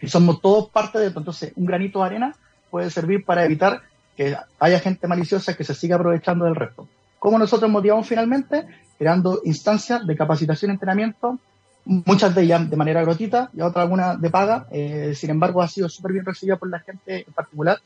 y 0.02 0.08
somos 0.08 0.42
todos 0.42 0.70
parte 0.70 1.00
de 1.00 1.08
esto. 1.08 1.20
Entonces, 1.20 1.54
un 1.56 1.66
granito 1.66 2.00
de 2.00 2.06
arena 2.06 2.36
puede 2.70 2.90
servir 2.90 3.24
para 3.24 3.46
evitar 3.46 3.82
que 4.18 4.36
haya 4.60 4.80
gente 4.80 5.08
maliciosa 5.08 5.56
que 5.56 5.64
se 5.64 5.76
siga 5.76 5.96
aprovechando 5.96 6.46
del 6.46 6.56
resto. 6.56 6.88
¿Cómo 7.20 7.38
nosotros 7.38 7.70
motivamos 7.70 8.08
finalmente? 8.08 8.66
Creando 8.98 9.42
instancias 9.46 10.06
de 10.06 10.16
capacitación 10.16 10.72
y 10.72 10.74
entrenamiento 10.74 11.40
muchas 11.86 12.36
de 12.36 12.44
ellas 12.44 12.70
de 12.70 12.78
manera 12.78 13.02
gratuita 13.02 13.50
y 13.54 13.62
otras 13.62 13.84
algunas 13.84 14.20
de 14.20 14.30
paga. 14.30 14.68
Eh, 14.72 15.14
sin 15.16 15.32
embargo, 15.32 15.62
ha 15.62 15.68
sido 15.68 15.90
súper 15.90 16.14
bien 16.14 16.26
recibida 16.26 16.58
por 16.58 16.70
la 16.70 16.80
gente 16.80 17.26
en 17.28 17.34
particular. 17.34 17.80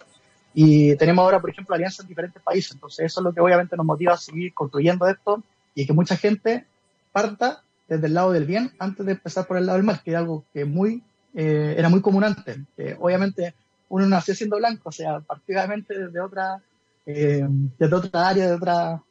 Y 0.54 0.96
tenemos 0.96 1.24
ahora, 1.24 1.40
por 1.40 1.50
ejemplo, 1.50 1.76
alianzas 1.76 2.02
en 2.02 2.10
diferentes 2.10 2.42
países. 2.42 2.74
Entonces, 2.74 3.06
eso 3.06 3.20
es 3.20 3.24
lo 3.24 3.34
que 3.34 3.42
obviamente 3.42 3.76
nos 3.76 3.86
motiva 3.86 4.14
a 4.14 4.18
seguir 4.18 4.54
construyendo 4.54 5.08
esto 5.08 5.44
y 5.74 5.86
que 5.86 5.94
mucha 5.94 6.16
gente 6.16 6.66
parta 7.12 7.62
desde 7.88 8.08
el 8.08 8.14
lado 8.14 8.32
del 8.32 8.46
bien 8.46 8.72
antes 8.80 9.06
de 9.06 9.14
empezar 9.14 9.46
por 9.46 9.58
el 9.58 9.66
lado 9.66 9.78
del 9.78 9.86
mal, 9.86 10.02
que 10.04 10.12
es 10.12 10.18
algo 10.18 10.44
que 10.54 10.66
muy, 10.66 11.04
eh, 11.36 11.76
era 11.78 11.90
muy 11.90 12.02
común 12.02 12.24
antes. 12.24 12.58
obviamente, 13.00 13.54
uno 13.90 14.08
nació 14.08 14.34
siendo 14.34 14.58
blanco, 14.58 14.90
o 14.90 14.92
sea, 14.92 15.20
particularmente 15.20 15.98
desde 15.98 16.20
otra, 16.20 16.62
eh, 17.06 17.46
desde 17.78 17.96
otra 17.96 18.30
área, 18.30 18.48
de 18.48 18.54
otra, 18.54 19.02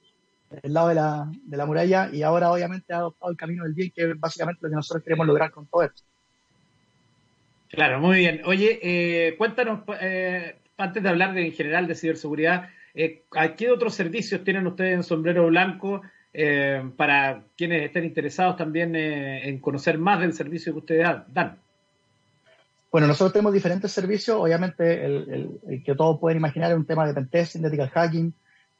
el 0.62 0.73
lado 0.73 0.88
de 0.88 0.95
la, 0.95 1.31
de 1.45 1.57
la 1.57 1.66
muralla 1.66 2.09
y 2.12 2.23
ahora 2.23 2.50
obviamente 2.50 2.93
ha 2.93 2.99
adoptado 2.99 3.31
el 3.31 3.37
camino 3.37 3.64
del 3.64 3.75
bien, 3.75 3.93
que 3.95 4.11
es 4.11 4.21
básicamente 4.21 4.61
lo 4.62 4.71
que 4.71 4.76
nosotros 4.76 5.04
queremos 5.04 5.26
lograr 5.26 5.50
con 5.50 5.66
todo 5.66 5.83
esto. 5.83 6.02
Claro, 7.69 8.00
muy 8.00 8.19
bien. 8.19 8.43
Oye, 8.45 8.78
eh, 8.83 9.37
cuéntanos, 9.37 9.81
eh, 10.00 10.57
antes 10.76 11.02
de 11.02 11.09
hablar 11.09 11.37
en 11.37 11.52
general 11.52 11.87
de 11.87 11.95
ciberseguridad, 11.95 12.69
eh, 12.95 13.25
¿qué 13.57 13.71
otros 13.71 13.95
servicios 13.95 14.45
tienen 14.45 14.66
ustedes 14.66 14.95
en 14.95 15.02
Sombrero 15.02 15.47
Blanco 15.49 16.02
eh, 16.33 16.83
para 16.97 17.43
quienes 17.57 17.83
estén 17.83 18.04
interesados 18.04 18.57
también 18.57 18.95
eh, 18.95 19.49
en 19.49 19.59
conocer 19.59 19.99
más 19.99 20.21
del 20.21 20.33
servicio 20.33 20.73
que 20.73 20.78
ustedes 20.78 21.09
dan? 21.28 21.59
Bueno, 22.94 23.08
nosotros 23.08 23.32
tenemos 23.32 23.52
diferentes 23.52 23.90
servicios. 23.90 24.36
Obviamente, 24.40 25.04
el, 25.04 25.82
que 25.84 25.96
todos 25.96 26.20
pueden 26.20 26.38
imaginar 26.38 26.70
es 26.70 26.76
un 26.76 26.86
tema 26.86 27.04
de 27.04 27.12
pentesting, 27.12 27.64
ethical 27.64 27.90
hacking, 27.90 28.32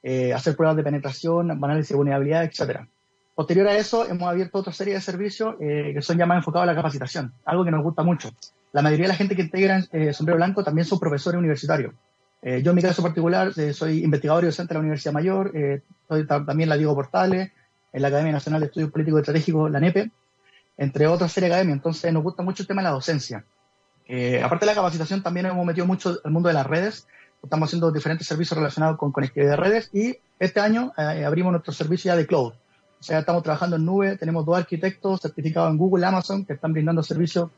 eh, 0.05 0.33
hacer 0.33 0.55
pruebas 0.55 0.77
de 0.77 0.85
penetración, 0.85 1.51
análisis 1.51 1.89
de 1.89 1.97
vulnerabilidad, 1.97 2.45
etcétera. 2.45 2.87
Posterior 3.35 3.67
a 3.67 3.77
eso, 3.77 4.09
hemos 4.09 4.29
abierto 4.29 4.59
otra 4.59 4.73
serie 4.73 4.95
de 4.95 5.01
servicios 5.01 5.57
eh, 5.61 5.91
que 5.93 6.01
son 6.01 6.17
ya 6.17 6.27
más 6.27 6.37
enfocados 6.37 6.63
a 6.63 6.67
la 6.67 6.77
capacitación, 6.77 7.33
algo 7.45 7.65
que 7.65 7.73
nos 7.73 7.83
gusta 7.83 8.05
mucho. 8.05 8.31
La 8.71 8.83
mayoría 8.83 9.07
de 9.07 9.09
la 9.09 9.17
gente 9.17 9.35
que 9.35 9.43
integra 9.43 9.85
eh, 9.91 10.13
Sombrero 10.13 10.37
Blanco 10.37 10.63
también 10.63 10.85
son 10.85 11.01
profesores 11.01 11.37
universitarios. 11.41 11.93
Eh, 12.41 12.63
yo 12.63 12.71
en 12.71 12.77
mi 12.77 12.83
caso 12.83 13.03
particular 13.03 13.51
eh, 13.57 13.73
soy 13.73 14.05
investigador 14.05 14.45
y 14.45 14.47
docente 14.47 14.75
de 14.75 14.75
la 14.75 14.81
Universidad 14.83 15.13
Mayor, 15.13 15.53
soy 16.07 16.25
también 16.25 16.69
la 16.69 16.77
Diego 16.77 16.95
Portales, 16.95 17.51
en 17.93 18.01
la 18.01 18.07
Academia 18.07 18.35
Nacional 18.35 18.61
de 18.61 18.67
Estudios 18.67 18.93
Políticos 18.93 19.19
y 19.19 19.23
Estratégicos, 19.23 19.69
la 19.73 19.81
NEPE, 19.81 20.13
entre 20.77 21.09
otras 21.09 21.33
series 21.33 21.51
de 21.51 21.55
academias. 21.57 21.79
Entonces 21.79 22.13
nos 22.13 22.23
gusta 22.23 22.45
mucho 22.45 22.63
el 22.63 22.69
tema 22.69 22.81
de 22.81 22.85
la 22.85 22.95
docencia. 22.95 23.45
Aparte 24.43 24.67
de 24.67 24.73
la 24.73 24.75
capacitación, 24.75 25.23
también 25.23 25.47
hemos 25.47 25.65
metido 25.65 25.87
mucho 25.87 26.19
el 26.25 26.31
mundo 26.31 26.49
de 26.49 26.55
las 26.55 26.67
redes 26.67 27.07
estamos 27.45 27.69
haciendo 27.69 27.91
diferentes 27.93 28.27
servicios 28.27 28.57
relacionados 28.57 28.97
con 28.97 29.13
conectividad 29.13 29.51
de 29.51 29.57
redes 29.57 29.91
y 29.93 30.17
este 30.39 30.61
año 30.61 30.93
eh, 30.97 31.25
abrimos 31.25 31.53
nuestro 31.53 31.73
servicio 31.73 32.11
ya 32.11 32.17
de 32.17 32.27
cloud. 32.27 32.53
O 32.53 33.03
sea, 33.07 33.19
estamos 33.19 33.43
trabajando 33.43 33.77
en 33.77 33.85
nube, 33.85 34.17
tenemos 34.17 34.47
dos 34.47 34.57
arquitectos 34.57 35.21
certificados 35.21 35.71
en 35.71 35.77
Google, 35.77 36.07
Amazon, 36.07 36.45
que 36.45 36.55
están 36.55 36.73
brindando 36.73 37.03
servicios 37.03 37.51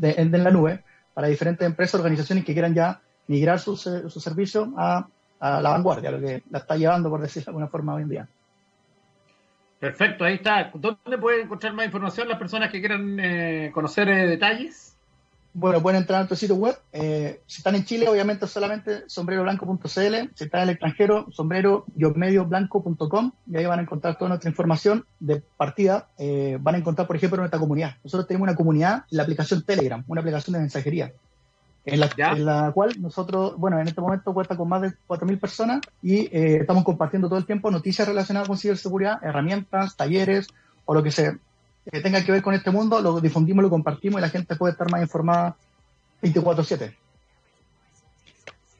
en, 0.00 0.42
la 0.42 0.50
nube 0.50 0.82
para 1.12 1.28
diferentes 1.28 1.66
empresas, 1.66 1.96
organizaciones 1.96 2.44
que 2.44 2.54
quieran 2.54 2.74
ya 2.74 3.00
migrar 3.26 3.58
sus 3.58 3.82
su 3.82 4.20
servicios 4.20 4.68
a, 4.76 5.06
a, 5.38 5.60
la 5.60 5.70
vanguardia, 5.70 6.10
lo 6.10 6.20
que 6.20 6.42
la 6.50 6.58
está 6.58 6.76
llevando, 6.76 7.10
por 7.10 7.20
decirlo 7.20 7.44
de 7.44 7.50
alguna 7.50 7.68
forma, 7.68 7.94
hoy 7.94 8.02
en 8.02 8.08
día. 8.08 8.28
Perfecto, 9.78 10.24
ahí 10.24 10.34
está. 10.34 10.70
¿Dónde 10.74 11.18
pueden 11.18 11.42
encontrar 11.42 11.74
más 11.74 11.86
información 11.86 12.28
las 12.28 12.38
personas 12.38 12.70
que 12.70 12.80
quieran 12.80 13.18
eh, 13.20 13.70
conocer 13.72 14.08
eh, 14.08 14.26
detalles? 14.26 14.89
Bueno, 15.52 15.82
pueden 15.82 16.00
entrar 16.00 16.18
a 16.18 16.20
nuestro 16.20 16.36
sitio 16.36 16.54
web. 16.54 16.76
Eh, 16.92 17.40
si 17.46 17.58
están 17.58 17.74
en 17.74 17.84
Chile, 17.84 18.08
obviamente 18.08 18.46
solamente 18.46 19.02
sombreroblanco.cl. 19.08 19.88
Si 20.34 20.44
están 20.44 20.60
en 20.60 20.62
el 20.62 20.70
extranjero, 20.70 21.26
sombrero-blanco.com. 21.32 23.32
Y 23.50 23.56
ahí 23.56 23.66
van 23.66 23.80
a 23.80 23.82
encontrar 23.82 24.16
toda 24.16 24.28
nuestra 24.28 24.48
información 24.48 25.04
de 25.18 25.42
partida. 25.56 26.06
Eh, 26.18 26.56
van 26.60 26.76
a 26.76 26.78
encontrar, 26.78 27.08
por 27.08 27.16
ejemplo, 27.16 27.38
nuestra 27.38 27.58
comunidad. 27.58 27.96
Nosotros 28.04 28.28
tenemos 28.28 28.46
una 28.46 28.54
comunidad 28.54 29.04
la 29.10 29.24
aplicación 29.24 29.62
Telegram, 29.62 30.04
una 30.06 30.20
aplicación 30.20 30.52
de 30.52 30.60
mensajería. 30.60 31.12
En 31.84 31.98
la, 31.98 32.10
en 32.16 32.44
la 32.44 32.70
cual 32.72 33.00
nosotros, 33.00 33.56
bueno, 33.56 33.80
en 33.80 33.88
este 33.88 34.00
momento 34.00 34.32
cuenta 34.34 34.56
con 34.56 34.68
más 34.68 34.82
de 34.82 34.92
4.000 35.08 35.40
personas 35.40 35.80
y 36.02 36.26
eh, 36.26 36.58
estamos 36.60 36.84
compartiendo 36.84 37.28
todo 37.28 37.38
el 37.38 37.46
tiempo 37.46 37.70
noticias 37.70 38.06
relacionadas 38.06 38.48
con 38.48 38.58
ciberseguridad, 38.58 39.24
herramientas, 39.24 39.96
talleres 39.96 40.48
o 40.84 40.94
lo 40.94 41.02
que 41.02 41.10
sea 41.10 41.38
que 41.90 42.00
tenga 42.00 42.24
que 42.24 42.32
ver 42.32 42.42
con 42.42 42.54
este 42.54 42.70
mundo, 42.70 43.00
lo 43.00 43.20
difundimos, 43.20 43.62
lo 43.62 43.70
compartimos 43.70 44.20
y 44.20 44.22
la 44.22 44.28
gente 44.28 44.56
puede 44.56 44.72
estar 44.72 44.90
más 44.90 45.02
informada 45.02 45.56
24/7. 46.22 46.94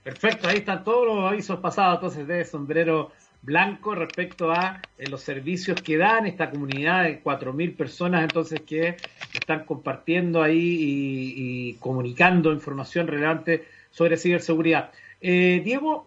Perfecto, 0.02 0.49
ahí 0.49 0.59
están 0.59 0.83
todos 0.83 1.07
los 1.07 1.30
avisos 1.30 1.61
pasados 1.61 1.97
entonces 1.97 2.26
de 2.26 2.45
Sombrero 2.45 3.12
Blanco 3.42 3.95
respecto 3.95 4.50
a 4.50 4.80
eh, 4.99 5.09
los 5.09 5.23
servicios 5.23 5.80
que 5.80 5.97
dan 5.97 6.26
esta 6.26 6.50
comunidad 6.50 7.04
de 7.04 7.23
4.000 7.23 7.76
personas 7.76 8.23
entonces 8.23 8.61
que 8.62 8.97
están 9.33 9.64
compartiendo 9.64 10.42
ahí 10.42 10.57
y, 10.59 11.75
comunicando 11.75 12.52
información 12.52 13.07
relevante 13.07 13.64
sobre 13.90 14.16
ciberseguridad. 14.16 14.90
Eh, 15.21 15.62
Diego, 15.64 16.07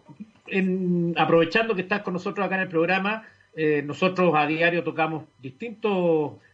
aprovechando 1.16 1.74
que 1.74 1.82
estás 1.82 2.02
con 2.02 2.14
nosotros 2.14 2.46
acá 2.46 2.56
en 2.56 2.62
el 2.62 2.68
programa, 2.68 3.24
eh, 3.56 3.82
nosotros 3.84 4.34
a 4.36 4.46
diario 4.46 4.82
tocamos 4.82 5.24
distintas 5.40 5.92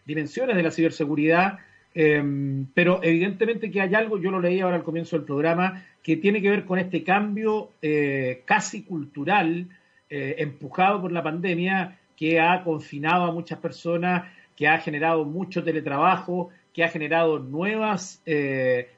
dimensiones 0.04 0.56
de 0.56 0.62
la 0.62 0.70
ciberseguridad, 0.70 1.58
em, 1.94 2.66
pero 2.74 3.00
evidentemente 3.02 3.70
que 3.70 3.80
hay 3.80 3.94
algo, 3.94 4.18
yo 4.18 4.30
lo 4.30 4.40
leí 4.40 4.60
ahora 4.60 4.76
al 4.76 4.82
comienzo 4.82 5.16
del 5.16 5.24
programa, 5.24 5.84
que 6.02 6.16
tiene 6.16 6.42
que 6.42 6.50
ver 6.50 6.64
con 6.64 6.78
este 6.78 7.02
cambio 7.02 7.70
eh, 7.80 8.42
casi 8.44 8.82
cultural 8.82 9.68
eh, 10.10 10.36
empujado 10.38 11.00
por 11.00 11.12
la 11.12 11.22
pandemia 11.22 11.98
que 12.16 12.38
ha 12.38 12.62
confinado 12.64 13.24
a 13.24 13.32
muchas 13.32 13.58
personas, 13.58 14.30
que 14.56 14.68
ha 14.68 14.78
generado 14.78 15.24
mucho 15.24 15.64
teletrabajo, 15.64 16.50
que 16.74 16.84
ha 16.84 16.88
generado 16.88 17.38
nuevas 17.38 18.22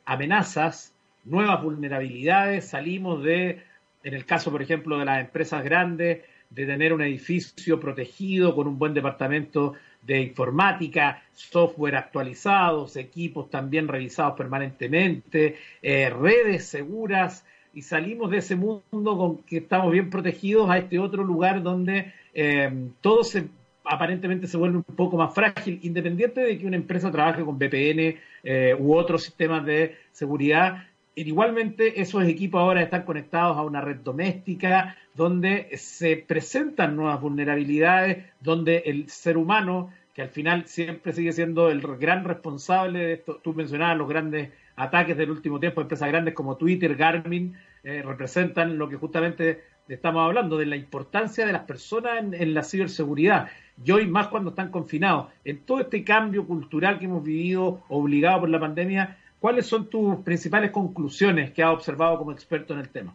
amenazas, 0.04 0.92
nuevas 1.25 1.62
vulnerabilidades. 1.62 2.68
Salimos 2.68 3.23
de, 3.23 3.62
en 4.02 4.14
el 4.14 4.26
caso, 4.26 4.50
por 4.50 4.61
ejemplo, 4.61 4.99
de 4.99 5.04
las 5.04 5.21
empresas 5.21 5.62
grandes, 5.62 6.23
de 6.54 6.66
tener 6.66 6.92
un 6.92 7.02
edificio 7.02 7.80
protegido 7.80 8.54
con 8.54 8.66
un 8.66 8.78
buen 8.78 8.94
departamento 8.94 9.75
de 10.02 10.21
informática, 10.21 11.23
software 11.32 11.97
actualizados, 11.97 12.97
equipos 12.97 13.50
también 13.50 13.88
revisados 13.88 14.37
permanentemente, 14.37 15.56
eh, 15.80 16.11
redes 16.11 16.66
seguras, 16.66 17.44
y 17.75 17.82
salimos 17.82 18.30
de 18.30 18.38
ese 18.38 18.56
mundo 18.56 19.16
con 19.16 19.38
que 19.44 19.59
estamos 19.59 19.92
bien 19.92 20.11
protegidos 20.11 20.68
a 20.68 20.78
este 20.78 20.99
otro 20.99 21.25
lugar 21.25 21.62
donde 21.62 22.12
eh, 22.35 22.71
todo 23.00 23.25
se 23.25 23.47
aparentemente 23.85 24.47
se 24.47 24.56
vuelve 24.56 24.76
un 24.76 24.85
poco 24.85 25.16
más 25.16 25.35
frágil, 25.35 25.80
independiente 25.82 26.40
de 26.40 26.59
que 26.59 26.66
una 26.66 26.76
empresa 26.76 27.11
trabaje 27.11 27.44
con 27.44 27.59
VPN 27.59 28.16
eh, 28.44 28.76
u 28.78 28.94
otros 28.94 29.23
sistemas 29.23 29.64
de 29.64 29.97
seguridad, 30.12 30.87
igualmente 31.14 32.00
esos 32.00 32.25
equipos 32.25 32.61
ahora 32.61 32.83
están 32.83 33.02
conectados 33.02 33.57
a 33.57 33.62
una 33.62 33.81
red 33.81 33.97
doméstica 33.97 34.97
donde 35.14 35.69
se 35.76 36.16
presentan 36.16 36.97
nuevas 36.97 37.21
vulnerabilidades, 37.21 38.25
donde 38.40 38.78
el 38.87 39.09
ser 39.09 39.37
humano, 39.37 39.90
que 40.14 40.23
al 40.23 40.28
final 40.28 40.66
siempre 40.66 41.12
sigue 41.12 41.33
siendo 41.33 41.71
el 41.71 41.81
gran 41.99 42.25
responsable 42.25 42.99
de 43.00 43.12
esto, 43.14 43.40
tú 43.42 43.52
mencionabas 43.52 43.99
los 43.99 44.09
grandes 44.09 44.50
ataques 44.76 45.16
del 45.16 45.31
último 45.31 45.61
tiempo, 45.61 45.81
empresas 45.81 46.09
grandes 46.09 46.35
como 46.35 46.57
Twitter, 46.57 46.97
Garmin, 46.97 47.54
eh, 47.85 48.02
representan 48.02 48.78
lo 48.78 48.88
que 48.88 48.97
justamente 48.97 49.64
estamos 49.88 50.25
hablando, 50.25 50.57
de 50.57 50.66
la 50.66 50.76
importancia 50.76 51.45
de 51.45 51.52
las 51.52 51.62
personas 51.62 52.19
en, 52.19 52.35
en 52.35 52.54
la 52.54 52.62
ciberseguridad. 52.62 53.49
Y 53.85 53.90
hoy 53.90 54.07
más 54.07 54.28
cuando 54.28 54.50
están 54.50 54.71
confinados. 54.71 55.26
En 55.45 55.59
todo 55.61 55.81
este 55.81 56.04
cambio 56.04 56.47
cultural 56.47 56.99
que 56.99 57.07
hemos 57.07 57.23
vivido, 57.23 57.83
obligado 57.88 58.40
por 58.40 58.49
la 58.49 58.61
pandemia, 58.61 59.19
¿Cuáles 59.43 59.67
son 59.67 59.91
tus 59.91 60.21
principales 60.21 60.71
conclusiones 60.71 61.51
que 61.51 61.65
has 61.65 61.75
observado 61.75 62.17
como 62.17 62.31
experto 62.31 62.75
en 62.75 62.79
el 62.79 62.89
tema? 62.91 63.13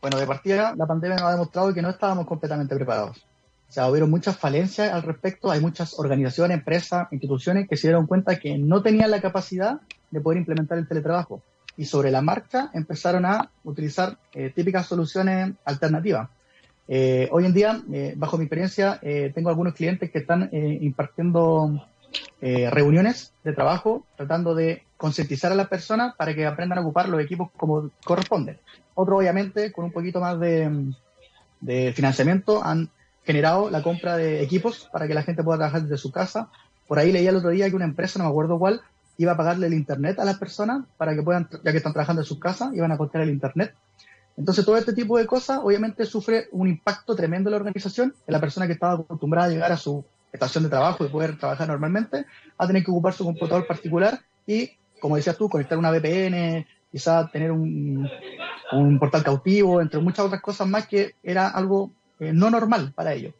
Bueno, 0.00 0.18
de 0.18 0.26
partida, 0.26 0.74
la 0.74 0.86
pandemia 0.86 1.18
nos 1.18 1.26
ha 1.26 1.32
demostrado 1.32 1.74
que 1.74 1.82
no 1.82 1.90
estábamos 1.90 2.26
completamente 2.26 2.74
preparados. 2.74 3.18
O 3.68 3.70
sea, 3.70 3.90
hubieron 3.90 4.08
muchas 4.08 4.38
falencias 4.38 4.90
al 4.90 5.02
respecto. 5.02 5.50
Hay 5.50 5.60
muchas 5.60 5.98
organizaciones, 5.98 6.56
empresas, 6.56 7.06
instituciones 7.12 7.68
que 7.68 7.76
se 7.76 7.88
dieron 7.88 8.06
cuenta 8.06 8.38
que 8.38 8.56
no 8.56 8.80
tenían 8.80 9.10
la 9.10 9.20
capacidad 9.20 9.82
de 10.10 10.20
poder 10.22 10.38
implementar 10.38 10.78
el 10.78 10.88
teletrabajo. 10.88 11.42
Y 11.76 11.84
sobre 11.84 12.10
la 12.10 12.22
marcha 12.22 12.70
empezaron 12.72 13.26
a 13.26 13.50
utilizar 13.64 14.16
eh, 14.32 14.50
típicas 14.56 14.86
soluciones 14.86 15.52
alternativas. 15.66 16.30
Eh, 16.88 17.28
hoy 17.30 17.44
en 17.44 17.52
día, 17.52 17.78
eh, 17.92 18.14
bajo 18.16 18.38
mi 18.38 18.44
experiencia, 18.44 18.98
tengo 19.34 19.50
algunos 19.50 19.74
clientes 19.74 20.10
que 20.10 20.20
están 20.20 20.48
impartiendo 20.50 21.86
reuniones 22.40 23.34
de 23.44 23.52
trabajo 23.52 24.06
tratando 24.16 24.54
de 24.54 24.82
concientizar 25.00 25.50
a 25.50 25.54
las 25.54 25.68
personas 25.68 26.14
para 26.14 26.34
que 26.34 26.46
aprendan 26.46 26.78
a 26.78 26.82
ocupar 26.82 27.08
los 27.08 27.22
equipos 27.22 27.48
como 27.56 27.90
corresponden. 28.04 28.58
Otros, 28.94 29.18
obviamente, 29.18 29.72
con 29.72 29.86
un 29.86 29.92
poquito 29.92 30.20
más 30.20 30.38
de, 30.38 30.92
financiamiento, 31.94 32.62
han 32.62 32.90
generado 33.24 33.70
la 33.70 33.82
compra 33.82 34.18
de 34.18 34.42
equipos 34.42 34.90
para 34.92 35.08
que 35.08 35.14
la 35.14 35.22
gente 35.22 35.42
pueda 35.42 35.56
trabajar 35.56 35.82
desde 35.82 35.96
su 35.96 36.12
casa. 36.12 36.50
Por 36.86 36.98
ahí 36.98 37.12
leía 37.12 37.30
el 37.30 37.36
otro 37.36 37.48
día 37.48 37.70
que 37.70 37.76
una 37.76 37.86
empresa, 37.86 38.18
no 38.18 38.26
me 38.26 38.30
acuerdo 38.30 38.58
cuál, 38.58 38.82
iba 39.16 39.32
a 39.32 39.36
pagarle 39.38 39.68
el 39.68 39.74
internet 39.74 40.18
a 40.18 40.24
las 40.26 40.36
personas 40.36 40.84
para 40.98 41.14
que 41.14 41.22
puedan, 41.22 41.48
ya 41.64 41.70
que 41.70 41.78
están 41.78 41.94
trabajando 41.94 42.20
en 42.20 42.26
sus 42.26 42.38
casas, 42.38 42.74
iban 42.74 42.92
a 42.92 42.98
cortar 42.98 43.22
el 43.22 43.30
internet. 43.30 43.74
Entonces, 44.36 44.66
todo 44.66 44.76
este 44.76 44.92
tipo 44.92 45.16
de 45.16 45.26
cosas, 45.26 45.60
obviamente, 45.62 46.04
sufre 46.04 46.48
un 46.52 46.68
impacto 46.68 47.16
tremendo 47.16 47.48
en 47.48 47.52
la 47.52 47.56
organización, 47.58 48.14
que 48.26 48.32
la 48.32 48.40
persona 48.40 48.66
que 48.66 48.74
estaba 48.74 48.94
acostumbrada 48.94 49.46
a 49.48 49.50
llegar 49.50 49.72
a 49.72 49.78
su 49.78 50.04
estación 50.30 50.64
de 50.64 50.70
trabajo 50.70 51.06
y 51.06 51.08
poder 51.08 51.38
trabajar 51.38 51.68
normalmente, 51.68 52.26
a 52.58 52.66
tener 52.66 52.84
que 52.84 52.90
ocupar 52.90 53.14
su 53.14 53.24
computador 53.24 53.66
particular 53.66 54.20
y 54.46 54.72
como 55.00 55.16
decías 55.16 55.36
tú, 55.36 55.48
conectar 55.48 55.78
una 55.78 55.90
VPN, 55.90 56.66
quizá 56.90 57.28
tener 57.28 57.52
un, 57.52 58.08
portal 58.98 59.22
cautivo, 59.22 59.80
entre 59.80 60.00
muchas 60.00 60.26
otras 60.26 60.42
cosas 60.42 60.68
más 60.68 60.86
que 60.86 61.14
era 61.22 61.48
algo 61.48 61.90
eh, 62.18 62.32
no 62.32 62.50
normal 62.50 62.92
para 62.94 63.12
ellos. 63.14 63.34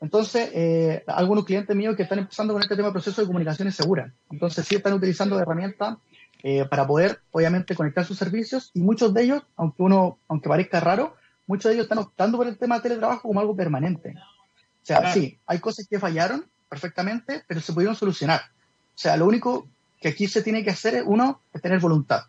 Entonces, 0.00 0.50
eh, 0.52 1.04
algunos 1.06 1.44
clientes 1.44 1.74
míos 1.74 1.96
que 1.96 2.02
están 2.02 2.18
empezando 2.18 2.52
con 2.52 2.62
este 2.62 2.76
tema 2.76 2.88
de 2.88 2.92
proceso 2.92 3.20
de 3.20 3.26
comunicaciones 3.26 3.74
seguras. 3.74 4.12
Entonces, 4.30 4.66
sí 4.66 4.76
están 4.76 4.92
utilizando 4.92 5.38
herramientas 5.38 5.96
eh, 6.42 6.64
para 6.66 6.86
poder, 6.86 7.20
obviamente, 7.30 7.74
conectar 7.74 8.04
sus 8.04 8.18
servicios 8.18 8.70
y 8.74 8.80
muchos 8.80 9.14
de 9.14 9.22
ellos, 9.22 9.42
aunque 9.56 9.82
uno, 9.82 10.18
aunque 10.28 10.48
parezca 10.48 10.80
raro, 10.80 11.16
muchos 11.46 11.70
de 11.70 11.74
ellos 11.74 11.84
están 11.84 11.98
optando 11.98 12.36
por 12.36 12.46
el 12.46 12.58
tema 12.58 12.76
de 12.76 12.82
teletrabajo 12.82 13.28
como 13.28 13.40
algo 13.40 13.56
permanente. 13.56 14.14
O 14.16 14.86
sea, 14.86 15.12
sí, 15.12 15.38
hay 15.46 15.58
cosas 15.58 15.86
que 15.88 15.98
fallaron 15.98 16.46
perfectamente, 16.68 17.42
pero 17.48 17.60
se 17.60 17.72
pudieron 17.72 17.96
solucionar. 17.96 18.40
O 18.40 18.98
sea, 18.98 19.16
lo 19.16 19.26
único 19.26 19.68
que 20.00 20.08
aquí 20.08 20.28
se 20.28 20.42
tiene 20.42 20.64
que 20.64 20.70
hacer, 20.70 21.02
uno, 21.06 21.40
es 21.52 21.62
tener 21.62 21.80
voluntad. 21.80 22.24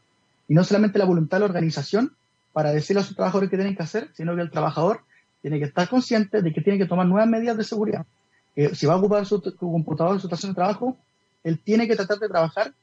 Y 0.47 0.53
no 0.53 0.63
solamente 0.63 0.99
la 0.99 1.05
voluntad 1.05 1.37
de 1.37 1.41
la 1.41 1.45
organización 1.47 2.13
para 2.53 2.71
decirle 2.71 3.01
a 3.01 3.05
sus 3.05 3.15
trabajadores 3.15 3.49
qué 3.49 3.57
tienen 3.57 3.75
que 3.75 3.83
hacer, 3.83 4.09
sino 4.13 4.35
que 4.35 4.41
el 4.41 4.49
trabajador 4.49 5.01
tiene 5.41 5.59
que 5.59 5.65
estar 5.65 5.87
consciente 5.87 6.41
de 6.41 6.53
que 6.53 6.61
tiene 6.61 6.79
que 6.79 6.85
tomar 6.85 7.05
nuevas 7.05 7.27
medidas 7.27 7.57
de 7.57 7.63
seguridad. 7.63 8.05
si 8.73 8.85
va 8.85 8.93
a 8.93 8.97
ocupar 8.97 9.25
su, 9.25 9.41
computador 9.57 10.15
en 10.15 10.19
su 10.19 10.27
estación 10.27 10.51
de 10.51 10.55
trabajo, 10.55 10.97
él 11.43 11.59
tiene 11.63 11.87
que 11.87 11.95
tratar 11.95 12.19
de 12.19 12.27
trabajar 12.27 12.73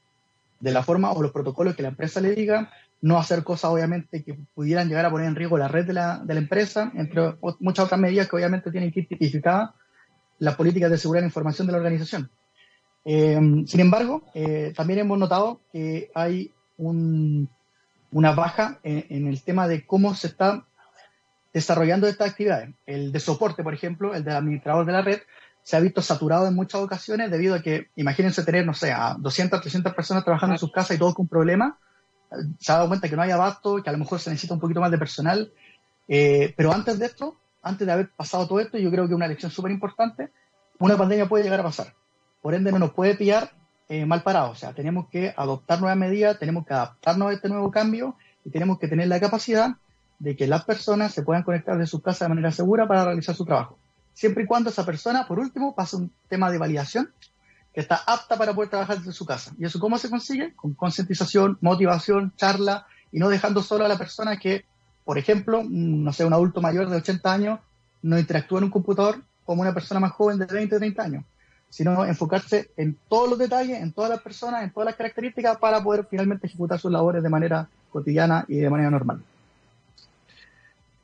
de 0.61 0.71
la 0.71 0.83
forma 0.83 1.13
o 1.13 1.21
los 1.21 1.33
protocolos 1.33 1.75
que 1.75 1.83
la 1.83 1.89
empresa 1.89 2.21
le 2.21 2.35
diga, 2.35 2.71
no 3.03 3.19
hacer 3.19 3.43
cosas 3.43 3.71
obviamente 3.71 4.23
que 4.23 4.39
pudieran 4.55 4.89
llegar 4.89 5.05
a 5.05 5.11
poner 5.11 5.27
en 5.27 5.35
riesgo 5.35 5.59
la 5.59 5.69
red 5.69 5.87
de 5.87 5.93
la, 5.93 6.19
de 6.19 6.35
la 6.35 6.41
empresa, 6.41 6.91
entre 6.95 7.35
muchas 7.59 7.87
otras 7.87 8.01
medidas 8.01 8.29
que 8.29 8.37
obviamente 8.37 8.71
tienen 8.71 8.93
que 8.93 9.01
ir 9.01 9.09
tipificadas 9.09 9.71
las 10.39 10.55
políticas 10.55 10.91
de 10.91 10.99
seguridad 10.99 11.23
de 11.23 11.29
información 11.29 11.67
de 11.67 11.73
la 11.73 11.79
organización. 11.79 12.31
Eh, 13.05 13.39
sin 13.67 13.81
embargo, 13.81 14.23
eh, 14.35 14.73
también 14.75 15.01
hemos 15.01 15.19
notado 15.19 15.61
que 15.73 16.11
hay 16.15 16.53
una 16.79 18.33
baja 18.33 18.79
en, 18.83 19.27
el 19.27 19.43
tema 19.43 19.69
de 19.69 19.87
cómo 19.87 20.15
se 20.15 20.29
está 20.29 20.65
desarrollando 21.53 22.09
estas 22.09 22.31
actividades. 22.31 22.75
El 22.87 23.13
de 23.13 23.21
soporte, 23.21 23.63
por 23.63 23.75
ejemplo, 23.75 24.15
el 24.15 24.25
del 24.25 24.37
administrador 24.37 24.87
de 24.87 24.93
la 24.93 25.03
red, 25.03 25.21
se 25.63 25.77
ha 25.77 25.81
visto 25.81 26.03
saturado 26.03 26.47
en 26.47 26.55
muchas 26.55 26.81
ocasiones 26.81 27.31
debido 27.31 27.55
a 27.55 27.63
que, 27.63 27.89
imagínense 27.97 28.45
tener, 28.45 28.67
no 28.67 28.75
sé, 28.75 28.93
a 28.93 29.17
200, 29.19 29.61
300 29.61 29.95
personas 29.95 30.25
trabajando 30.25 30.55
en 30.55 30.59
sus 30.59 30.73
casas 30.73 30.97
y 30.97 30.99
todos 30.99 31.15
con 31.15 31.29
problemas. 31.29 31.75
Se 32.59 32.73
ha 32.73 32.77
dado 32.77 32.89
cuenta 32.89 33.09
que 33.09 33.17
no 33.17 33.23
hay 33.23 33.31
abasto, 33.31 33.83
que 33.83 33.89
a 33.89 33.93
lo 33.93 33.99
mejor 33.99 34.19
se 34.19 34.31
necesita 34.31 34.55
un 34.55 34.61
poquito 34.61 34.81
más 34.81 34.91
de 34.91 34.99
personal. 34.99 35.53
Eh, 36.09 36.53
pero 36.57 36.73
antes 36.73 36.99
de 36.99 37.07
esto, 37.07 37.37
antes 37.63 37.87
de 37.87 37.93
haber 37.93 38.11
pasado 38.11 38.47
todo 38.47 38.61
esto, 38.61 38.77
yo 38.77 38.91
creo 38.91 39.07
que 39.09 39.15
una 39.15 39.29
lección 39.29 39.51
súper 39.51 39.71
importante, 39.71 40.31
una 40.81 40.99
pandemia 40.99 41.29
puede 41.29 41.45
llegar 41.45 41.61
a 41.61 41.65
pasar 41.65 41.95
por 42.45 42.55
ende 42.55 42.71
no 42.71 42.79
nos 42.79 42.93
puede 42.93 43.15
pillar 43.15 43.53
eh, 43.89 44.05
mal 44.05 44.23
parados. 44.23 44.51
O 44.51 44.55
sea, 44.55 44.75
tenemos 44.75 45.09
que 45.09 45.33
adoptar 45.35 45.81
nuevas 45.81 45.97
medidas, 45.97 46.39
tenemos 46.39 46.67
que 46.67 46.75
adaptarnos 46.75 47.31
a 47.31 47.33
este 47.33 47.49
nuevo 47.49 47.71
cambio 47.71 48.17
y 48.45 48.51
tenemos 48.51 48.79
que 48.79 48.87
tener 48.87 49.09
la 49.09 49.19
capacidad 49.19 49.77
de 50.19 50.37
que 50.37 50.47
las 50.47 50.63
personas 50.63 51.15
se 51.15 51.23
puedan 51.23 51.43
conectar 51.43 51.79
de 51.79 51.87
su 51.87 52.03
casa 52.03 52.27
de 52.27 52.29
manera 52.29 52.53
segura 52.53 52.87
para 52.87 53.07
realizar 53.07 53.35
su 53.35 53.47
trabajo. 53.47 53.79
Siempre 54.13 54.45
y 54.45 54.47
cuando 54.47 54.69
esa 54.69 54.85
persona, 54.85 55.27
por 55.27 55.39
último, 55.39 55.75
pase 55.75 55.97
un 55.97 56.13
tema 56.29 56.51
de 56.51 56.59
validación 56.59 57.11
que 57.73 57.81
está 57.81 57.97
apta 58.07 58.37
para 58.37 58.53
poder 58.53 58.69
trabajar 58.69 58.99
desde 58.99 59.13
su 59.13 59.25
casa. 59.25 59.55
¿Y 59.59 59.65
eso 59.65 59.81
cómo 59.81 59.97
se 59.97 60.11
consigue? 60.11 60.53
Con 60.55 60.75
concientización, 60.75 61.57
motivación, 61.63 62.35
charla 62.37 62.87
y 63.11 63.21
no 63.21 63.31
dejando 63.31 63.63
solo 63.63 63.87
a 63.87 63.89
la 63.89 63.97
persona 63.97 64.37
que, 64.37 64.67
por 65.07 65.17
ejemplo, 65.17 65.63
no 65.67 66.13
sé, 66.13 66.27
un 66.27 66.35
adulto 66.35 66.61
mayor 66.61 66.91
de 66.91 66.97
80 66.97 67.33
años 67.33 67.61
no 68.03 68.19
interactúa 68.19 68.59
en 68.59 68.65
un 68.65 68.71
computador 68.71 69.23
como 69.47 69.63
una 69.63 69.73
persona 69.73 69.99
más 69.99 70.13
joven 70.13 70.39
de 70.39 70.45
20 70.45 70.77
o 70.77 70.79
30 70.79 71.03
años 71.03 71.25
sino 71.75 72.05
enfocarse 72.05 72.71
en 72.77 72.97
todos 73.09 73.29
los 73.31 73.37
detalles, 73.37 73.83
en 73.83 73.91
todas 73.91 74.09
las 74.09 74.23
personas, 74.23 74.63
en 74.63 74.71
todas 74.71 74.87
las 74.87 74.95
características 74.95 75.59
para 75.59 75.83
poder 75.83 76.07
finalmente 76.09 76.47
ejecutar 76.47 76.79
sus 76.79 76.93
labores 76.93 77.21
de 77.21 77.29
manera 77.29 77.67
cotidiana 77.91 78.45
y 78.47 78.59
de 78.59 78.71
manera 78.71 78.91
normal. 78.91 79.21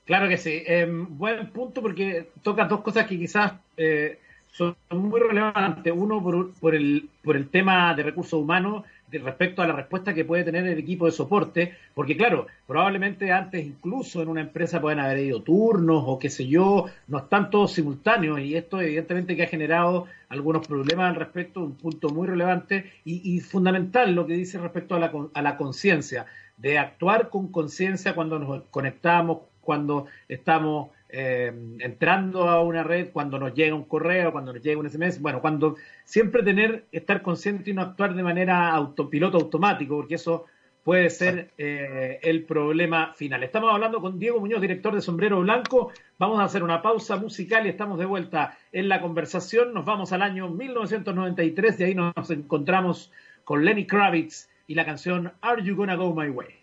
Claro 0.04 0.28
que 0.28 0.38
sí. 0.38 0.62
Em, 0.64 1.08
buen 1.18 1.50
punto 1.50 1.82
porque 1.82 2.28
toca 2.44 2.66
dos 2.66 2.82
cosas 2.82 3.08
que 3.08 3.18
quizás 3.18 3.54
eh, 3.76 4.20
son 4.52 4.76
muy 4.90 5.18
relevantes. 5.20 5.92
Uno, 5.92 6.22
por, 6.22 6.52
por, 6.52 6.76
el, 6.76 7.08
por 7.24 7.34
el 7.36 7.48
tema 7.48 7.92
de 7.96 8.04
recursos 8.04 8.40
humanos 8.40 8.84
respecto 9.18 9.62
a 9.62 9.66
la 9.66 9.74
respuesta 9.74 10.14
que 10.14 10.24
puede 10.24 10.44
tener 10.44 10.66
el 10.66 10.78
equipo 10.78 11.06
de 11.06 11.12
soporte, 11.12 11.74
porque 11.94 12.16
claro, 12.16 12.46
probablemente 12.66 13.32
antes 13.32 13.64
incluso 13.64 14.22
en 14.22 14.28
una 14.28 14.40
empresa 14.40 14.80
pueden 14.80 15.00
haber 15.00 15.18
ido 15.18 15.42
turnos 15.42 16.04
o 16.06 16.18
qué 16.18 16.30
sé 16.30 16.46
yo, 16.46 16.86
no 17.08 17.18
están 17.18 17.50
todos 17.50 17.72
simultáneos 17.72 18.40
y 18.40 18.56
esto 18.56 18.80
evidentemente 18.80 19.36
que 19.36 19.42
ha 19.42 19.48
generado 19.48 20.06
algunos 20.28 20.66
problemas 20.66 21.10
al 21.10 21.16
respecto, 21.16 21.60
un 21.60 21.74
punto 21.74 22.10
muy 22.10 22.28
relevante 22.28 22.92
y, 23.04 23.40
fundamental 23.40 24.14
lo 24.14 24.26
que 24.26 24.34
dice 24.34 24.58
respecto 24.58 24.94
a 24.94 25.00
la, 25.00 25.12
a 25.34 25.42
la 25.42 25.56
conciencia, 25.56 26.26
de 26.56 26.78
actuar 26.78 27.30
con 27.30 27.48
conciencia 27.48 28.14
cuando 28.14 28.38
nos 28.38 28.62
conectamos, 28.70 29.38
cuando 29.60 30.06
estamos 30.28 30.90
eh, 31.12 31.52
entrando 31.78 32.48
a 32.48 32.62
una 32.62 32.82
red, 32.82 33.10
cuando 33.12 33.38
nos 33.38 33.54
llega 33.54 33.74
un 33.74 33.84
correo, 33.84 34.32
cuando 34.32 34.52
nos 34.52 34.62
llega 34.62 34.80
un 34.80 34.88
SMS, 34.88 35.20
bueno, 35.20 35.40
cuando 35.40 35.76
siempre 36.04 36.42
tener, 36.42 36.84
estar 36.92 37.22
consciente 37.22 37.70
y 37.70 37.74
no 37.74 37.82
actuar 37.82 38.14
de 38.14 38.22
manera 38.22 38.70
autopiloto 38.70 39.38
automático, 39.38 39.96
porque 39.96 40.16
eso 40.16 40.46
puede 40.84 41.10
ser 41.10 41.50
eh, 41.58 42.18
el 42.22 42.44
problema 42.44 43.12
final. 43.14 43.42
Estamos 43.42 43.72
hablando 43.72 44.00
con 44.00 44.18
Diego 44.18 44.40
Muñoz, 44.40 44.60
director 44.60 44.94
de 44.94 45.00
Sombrero 45.00 45.40
Blanco. 45.40 45.92
Vamos 46.18 46.40
a 46.40 46.44
hacer 46.44 46.62
una 46.62 46.82
pausa 46.82 47.16
musical 47.16 47.66
y 47.66 47.70
estamos 47.70 47.98
de 47.98 48.06
vuelta 48.06 48.56
en 48.72 48.88
la 48.88 49.00
conversación. 49.00 49.74
Nos 49.74 49.84
vamos 49.84 50.12
al 50.12 50.22
año 50.22 50.48
1993 50.48 51.80
y 51.80 51.84
ahí 51.84 51.94
nos 51.94 52.30
encontramos 52.30 53.12
con 53.44 53.64
Lenny 53.64 53.86
Kravitz 53.86 54.48
y 54.66 54.74
la 54.74 54.84
canción 54.84 55.32
Are 55.40 55.62
You 55.62 55.76
Gonna 55.76 55.96
Go 55.96 56.14
My 56.14 56.28
Way. 56.28 56.59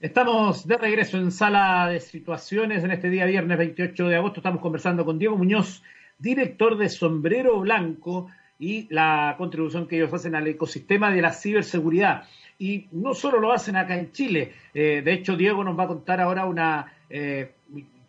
Estamos 0.00 0.66
de 0.66 0.76
regreso 0.76 1.16
en 1.16 1.32
sala 1.32 1.88
de 1.88 2.00
situaciones 2.00 2.84
en 2.84 2.90
este 2.90 3.08
día 3.08 3.24
viernes 3.24 3.56
28 3.56 4.08
de 4.08 4.16
agosto. 4.16 4.40
Estamos 4.40 4.60
conversando 4.60 5.06
con 5.06 5.18
Diego 5.18 5.38
Muñoz, 5.38 5.82
director 6.18 6.76
de 6.76 6.90
Sombrero 6.90 7.58
Blanco 7.60 8.28
y 8.58 8.86
la 8.92 9.36
contribución 9.38 9.88
que 9.88 9.96
ellos 9.96 10.12
hacen 10.12 10.34
al 10.34 10.46
ecosistema 10.48 11.10
de 11.10 11.22
la 11.22 11.32
ciberseguridad. 11.32 12.24
Y 12.58 12.88
no 12.92 13.14
solo 13.14 13.40
lo 13.40 13.52
hacen 13.52 13.76
acá 13.76 13.96
en 13.96 14.12
Chile, 14.12 14.52
eh, 14.74 15.00
de 15.02 15.12
hecho 15.14 15.34
Diego 15.34 15.64
nos 15.64 15.78
va 15.78 15.84
a 15.84 15.88
contar 15.88 16.20
ahora 16.20 16.44
una 16.44 16.92
eh, 17.08 17.54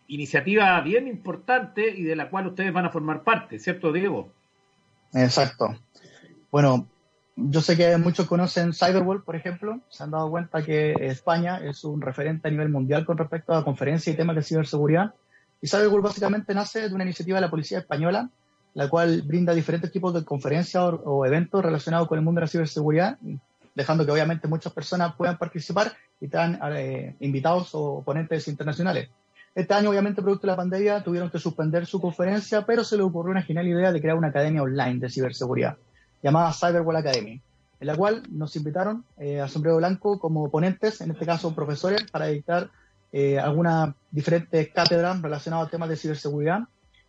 iniciativa 0.08 0.78
bien 0.82 1.08
importante 1.08 1.88
y 1.88 2.02
de 2.02 2.16
la 2.16 2.28
cual 2.28 2.48
ustedes 2.48 2.72
van 2.72 2.84
a 2.84 2.90
formar 2.90 3.22
parte, 3.22 3.58
¿cierto 3.58 3.92
Diego? 3.92 4.28
Exacto. 5.14 5.74
Bueno, 6.50 6.86
yo 7.40 7.60
sé 7.60 7.76
que 7.76 7.96
muchos 7.98 8.26
conocen 8.26 8.72
Cyberwall, 8.72 9.22
por 9.22 9.36
ejemplo. 9.36 9.80
Se 9.88 10.02
han 10.02 10.10
dado 10.10 10.28
cuenta 10.28 10.62
que 10.62 10.92
España 11.00 11.58
es 11.58 11.84
un 11.84 12.00
referente 12.00 12.48
a 12.48 12.50
nivel 12.50 12.68
mundial 12.68 13.04
con 13.04 13.16
respecto 13.16 13.54
a 13.54 13.64
conferencias 13.64 14.12
y 14.12 14.16
temas 14.16 14.34
de 14.34 14.42
ciberseguridad. 14.42 15.14
Y 15.60 15.68
Cyberwall 15.68 16.02
básicamente 16.02 16.52
nace 16.52 16.88
de 16.88 16.94
una 16.94 17.04
iniciativa 17.04 17.36
de 17.36 17.42
la 17.42 17.50
Policía 17.50 17.78
Española, 17.78 18.28
la 18.74 18.88
cual 18.88 19.22
brinda 19.22 19.54
diferentes 19.54 19.92
tipos 19.92 20.12
de 20.14 20.24
conferencias 20.24 20.82
o, 21.04 21.24
eventos 21.26 21.64
relacionados 21.64 22.08
con 22.08 22.18
el 22.18 22.24
mundo 22.24 22.40
de 22.40 22.46
la 22.46 22.50
ciberseguridad, 22.50 23.18
dejando 23.74 24.04
que 24.04 24.10
obviamente 24.10 24.48
muchas 24.48 24.72
personas 24.72 25.14
puedan 25.14 25.38
participar 25.38 25.92
y 26.20 26.24
están 26.24 26.58
eh, 26.72 27.14
invitados 27.20 27.70
o 27.72 28.02
ponentes 28.04 28.48
internacionales. 28.48 29.10
Este 29.54 29.74
año, 29.74 29.90
obviamente, 29.90 30.22
producto 30.22 30.46
de 30.46 30.52
la 30.52 30.56
pandemia, 30.56 31.04
tuvieron 31.04 31.30
que 31.30 31.38
suspender 31.38 31.86
su 31.86 32.00
conferencia, 32.00 32.66
pero 32.66 32.82
se 32.82 32.96
le 32.96 33.04
ocurrió 33.04 33.30
una 33.30 33.42
genial 33.42 33.68
idea 33.68 33.92
de 33.92 34.00
crear 34.00 34.16
una 34.16 34.28
academia 34.28 34.62
online 34.62 34.98
de 34.98 35.08
ciberseguridad 35.08 35.78
llamada 36.22 36.52
Cyberwall 36.52 36.96
Academy, 36.96 37.40
en 37.80 37.86
la 37.86 37.96
cual 37.96 38.22
nos 38.30 38.56
invitaron 38.56 39.04
eh, 39.18 39.40
a 39.40 39.48
Sombrero 39.48 39.76
Blanco 39.76 40.18
como 40.18 40.50
ponentes, 40.50 41.00
en 41.00 41.10
este 41.10 41.26
caso 41.26 41.54
profesores, 41.54 42.10
para 42.10 42.26
dictar 42.26 42.70
eh, 43.12 43.38
algunas 43.38 43.94
diferentes 44.10 44.68
cátedras 44.72 45.20
relacionadas 45.22 45.68
a 45.68 45.70
temas 45.70 45.88
de 45.88 45.96
ciberseguridad. 45.96 46.60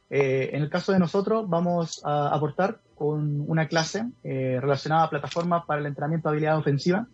Eh, 0.09 0.51
en 0.53 0.61
el 0.61 0.69
caso 0.69 0.91
de 0.91 0.99
nosotros, 0.99 1.49
vamos 1.49 2.01
a 2.03 2.29
aportar 2.29 2.79
con 2.95 3.45
una 3.49 3.67
clase 3.67 4.05
relacionada 4.23 5.05
a 5.05 5.09
plataformas 5.09 5.63
para 5.65 5.79
el 5.79 5.87
entrenamiento 5.87 6.27
de 6.27 6.33
habilidad 6.33 6.57
ofensiva, 6.57 7.07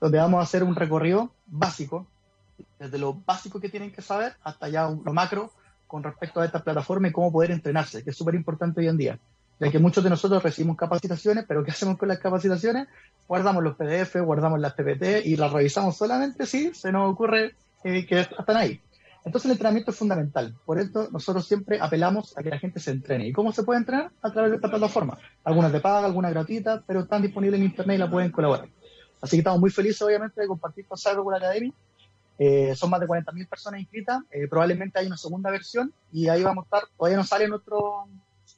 donde 0.00 0.16
vamos 0.16 0.40
a 0.40 0.44
hacer 0.44 0.64
un 0.64 0.74
recorrido 0.74 1.32
básico, 1.46 2.06
desde 2.78 2.98
lo 2.98 3.12
básico 3.12 3.60
que 3.60 3.68
tienen 3.68 3.92
que 3.92 4.00
saber 4.00 4.32
hasta 4.42 4.68
ya 4.68 4.88
lo 4.88 5.12
macro 5.12 5.52
con 5.86 6.02
respecto 6.02 6.40
a 6.40 6.46
esta 6.46 6.64
plataforma 6.64 7.08
y 7.08 7.12
cómo 7.12 7.30
poder 7.30 7.50
entrenarse, 7.50 8.02
que 8.02 8.10
es 8.10 8.16
súper 8.16 8.36
importante 8.36 8.80
hoy 8.80 8.88
en 8.88 8.96
día 8.96 9.18
ya 9.60 9.70
que 9.70 9.78
muchos 9.78 10.04
de 10.04 10.10
nosotros 10.10 10.42
recibimos 10.42 10.76
capacitaciones, 10.76 11.44
pero 11.46 11.64
¿qué 11.64 11.72
hacemos 11.72 11.98
con 11.98 12.08
las 12.08 12.18
capacitaciones? 12.18 12.88
Guardamos 13.26 13.62
los 13.62 13.76
PDF, 13.76 14.16
guardamos 14.22 14.60
las 14.60 14.74
PPT 14.74 15.26
y 15.26 15.36
las 15.36 15.52
revisamos 15.52 15.96
solamente 15.96 16.46
si 16.46 16.72
se 16.74 16.92
nos 16.92 17.12
ocurre 17.12 17.54
eh, 17.84 18.06
que 18.06 18.20
están 18.20 18.56
ahí. 18.56 18.80
Entonces 19.24 19.46
el 19.46 19.52
entrenamiento 19.52 19.90
es 19.90 19.96
fundamental. 19.96 20.54
Por 20.64 20.78
esto 20.78 21.08
nosotros 21.10 21.46
siempre 21.46 21.78
apelamos 21.80 22.36
a 22.38 22.42
que 22.42 22.50
la 22.50 22.58
gente 22.58 22.80
se 22.80 22.92
entrene. 22.92 23.26
¿Y 23.26 23.32
cómo 23.32 23.52
se 23.52 23.62
puede 23.62 23.80
entrenar? 23.80 24.10
A 24.22 24.32
través 24.32 24.52
de 24.52 24.56
esta 24.56 24.70
plataforma. 24.70 25.18
Algunas 25.44 25.72
de 25.72 25.80
paga, 25.80 26.06
algunas 26.06 26.30
gratuitas, 26.32 26.82
pero 26.86 27.00
están 27.00 27.22
disponibles 27.22 27.60
en 27.60 27.66
internet 27.66 27.96
y 27.96 27.98
la 27.98 28.10
pueden 28.10 28.30
colaborar. 28.30 28.68
Así 29.20 29.36
que 29.36 29.40
estamos 29.40 29.60
muy 29.60 29.70
felices, 29.70 30.00
obviamente, 30.02 30.40
de 30.40 30.46
compartir 30.46 30.86
con 30.86 30.96
Cyberwall 30.96 31.34
Academy. 31.34 31.74
Eh, 32.38 32.74
son 32.76 32.88
más 32.88 33.00
de 33.00 33.06
40.000 33.08 33.48
personas 33.48 33.80
inscritas. 33.80 34.22
Eh, 34.30 34.46
probablemente 34.48 34.98
hay 34.98 35.08
una 35.08 35.16
segunda 35.16 35.50
versión 35.50 35.92
y 36.12 36.28
ahí 36.28 36.42
vamos 36.42 36.62
a 36.62 36.66
estar. 36.66 36.88
Todavía 36.96 37.18
no 37.18 37.24
sale 37.24 37.48
nuestro, 37.48 38.08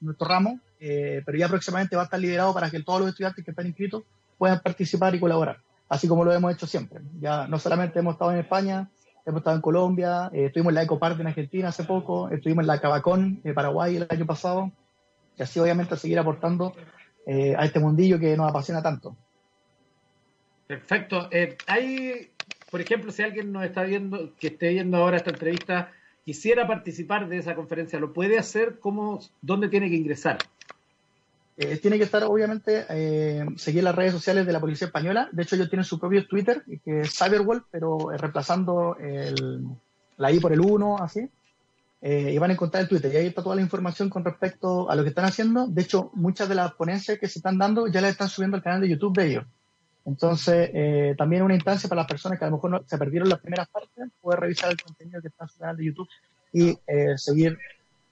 nuestro 0.01 0.27
ramo, 0.27 0.61
eh, 0.81 1.23
pero 1.25 1.39
ya 1.39 1.49
próximamente 1.49 1.97
va 1.97 2.03
a 2.03 2.05
estar 2.07 2.19
liderado 2.19 2.55
para 2.55 2.71
que 2.71 2.83
todos 2.83 3.01
los 3.01 3.11
estudiantes 3.11 3.45
que 3.45 3.51
están 3.51 3.67
inscritos 3.67 4.03
puedan 4.39 4.61
participar 4.61 5.15
y 5.15 5.21
colaborar, 5.21 5.59
así 5.89 6.09
como 6.09 6.25
lo 6.25 6.33
hemos 6.33 6.53
hecho 6.53 6.67
siempre. 6.67 7.01
Ya 7.21 7.47
no 7.47 7.59
solamente 7.59 7.99
hemos 7.99 8.15
estado 8.15 8.33
en 8.33 8.39
España, 8.39 8.89
hemos 9.27 9.41
estado 9.41 9.57
en 9.57 9.63
Colombia, 9.63 10.31
eh, 10.33 10.47
estuvimos 10.47 10.71
en 10.71 10.77
la 10.77 10.83
Ecopart 10.83 11.21
en 11.21 11.27
Argentina 11.27 11.69
hace 11.69 11.85
poco, 11.85 12.31
estuvimos 12.31 12.63
en 12.63 12.69
la 12.69 12.81
Cabacón 12.81 13.41
de 13.43 13.53
Paraguay 13.53 13.97
el 13.97 14.07
año 14.09 14.27
pasado, 14.27 14.73
y 15.37 15.43
así 15.43 15.61
obviamente 15.61 15.97
seguir 15.97 16.19
aportando 16.19 16.75
eh, 17.27 17.55
a 17.57 17.65
este 17.65 17.79
mundillo 17.79 18.19
que 18.19 18.37
nos 18.37 18.49
apasiona 18.49 18.83
tanto. 18.83 19.17
Perfecto. 20.67 21.29
hay, 21.67 22.31
por 22.71 22.81
ejemplo, 22.81 23.11
si 23.11 23.23
alguien 23.23 23.53
nos 23.53 23.65
está 23.65 23.83
viendo, 23.83 24.35
que 24.37 24.47
esté 24.47 24.71
viendo 24.71 24.97
ahora 24.99 25.17
esta 25.17 25.31
entrevista, 25.31 25.93
quisiera 26.31 26.65
participar 26.65 27.29
de 27.29 27.39
esa 27.39 27.57
conferencia, 27.57 27.99
¿lo 27.99 28.13
puede 28.13 28.39
hacer? 28.39 28.79
¿Cómo, 28.79 29.19
¿Dónde 29.43 29.69
tiene 29.69 29.91
que 29.91 29.97
ingresar? 29.97 30.39
Eh, 31.57 31.77
tiene 31.79 31.99
que 31.99 32.05
estar, 32.05 32.23
obviamente, 32.23 32.87
eh, 32.89 33.45
seguir 33.57 33.83
las 33.83 33.97
redes 33.97 34.13
sociales 34.13 34.47
de 34.47 34.53
la 34.53 34.61
Policía 34.61 34.87
Española. 34.87 35.29
De 35.33 35.43
hecho, 35.43 35.57
ellos 35.57 35.69
tienen 35.69 35.85
su 35.85 35.99
propio 35.99 36.25
Twitter, 36.29 36.63
que 36.85 37.01
es 37.01 37.19
Cyberwall, 37.19 37.65
pero 37.73 38.11
reemplazando 38.17 38.97
el, 39.01 39.67
la 40.19 40.31
I 40.31 40.39
por 40.39 40.53
el 40.53 40.61
1, 40.61 40.99
así. 40.99 41.29
Eh, 42.01 42.31
y 42.33 42.39
van 42.39 42.51
a 42.51 42.53
encontrar 42.53 42.85
el 42.85 42.89
Twitter. 42.89 43.13
Y 43.13 43.17
ahí 43.17 43.27
está 43.27 43.43
toda 43.43 43.57
la 43.57 43.63
información 43.63 44.09
con 44.09 44.25
respecto 44.25 44.89
a 44.89 44.95
lo 44.95 45.03
que 45.03 45.09
están 45.09 45.25
haciendo. 45.25 45.67
De 45.67 45.83
hecho, 45.83 46.13
muchas 46.15 46.49
de 46.49 46.55
las 46.55 46.75
ponencias 46.75 47.19
que 47.19 47.27
se 47.27 47.41
están 47.41 47.59
dando 47.59 47.89
ya 47.89 48.01
las 48.03 48.13
están 48.13 48.29
subiendo 48.29 48.57
al 48.57 48.63
canal 48.63 48.81
de 48.81 48.89
YouTube 48.89 49.17
de 49.17 49.27
ellos. 49.27 49.47
Entonces, 50.07 50.71
eh, 50.73 51.15
también 51.17 51.43
una 51.43 51.55
instancia 51.55 51.89
para 51.89 52.03
las 52.03 52.11
personas 52.11 52.39
que 52.39 52.45
a 52.45 52.49
lo 52.49 52.57
mejor 52.57 52.71
no, 52.71 52.83
se 52.87 52.99
perdieron 52.99 53.29
las 53.29 53.41
primeras 53.41 53.69
partes, 53.69 54.09
poder 54.21 54.41
revisar 54.41 54.71
el 54.71 54.81
contenido 54.81 55.21
que 55.21 55.29
está 55.29 55.45
en 55.45 55.49
su 55.49 55.59
canal 55.59 55.77
de 55.77 55.85
YouTube 55.85 56.09
y 56.53 56.77
seguir 57.17 57.59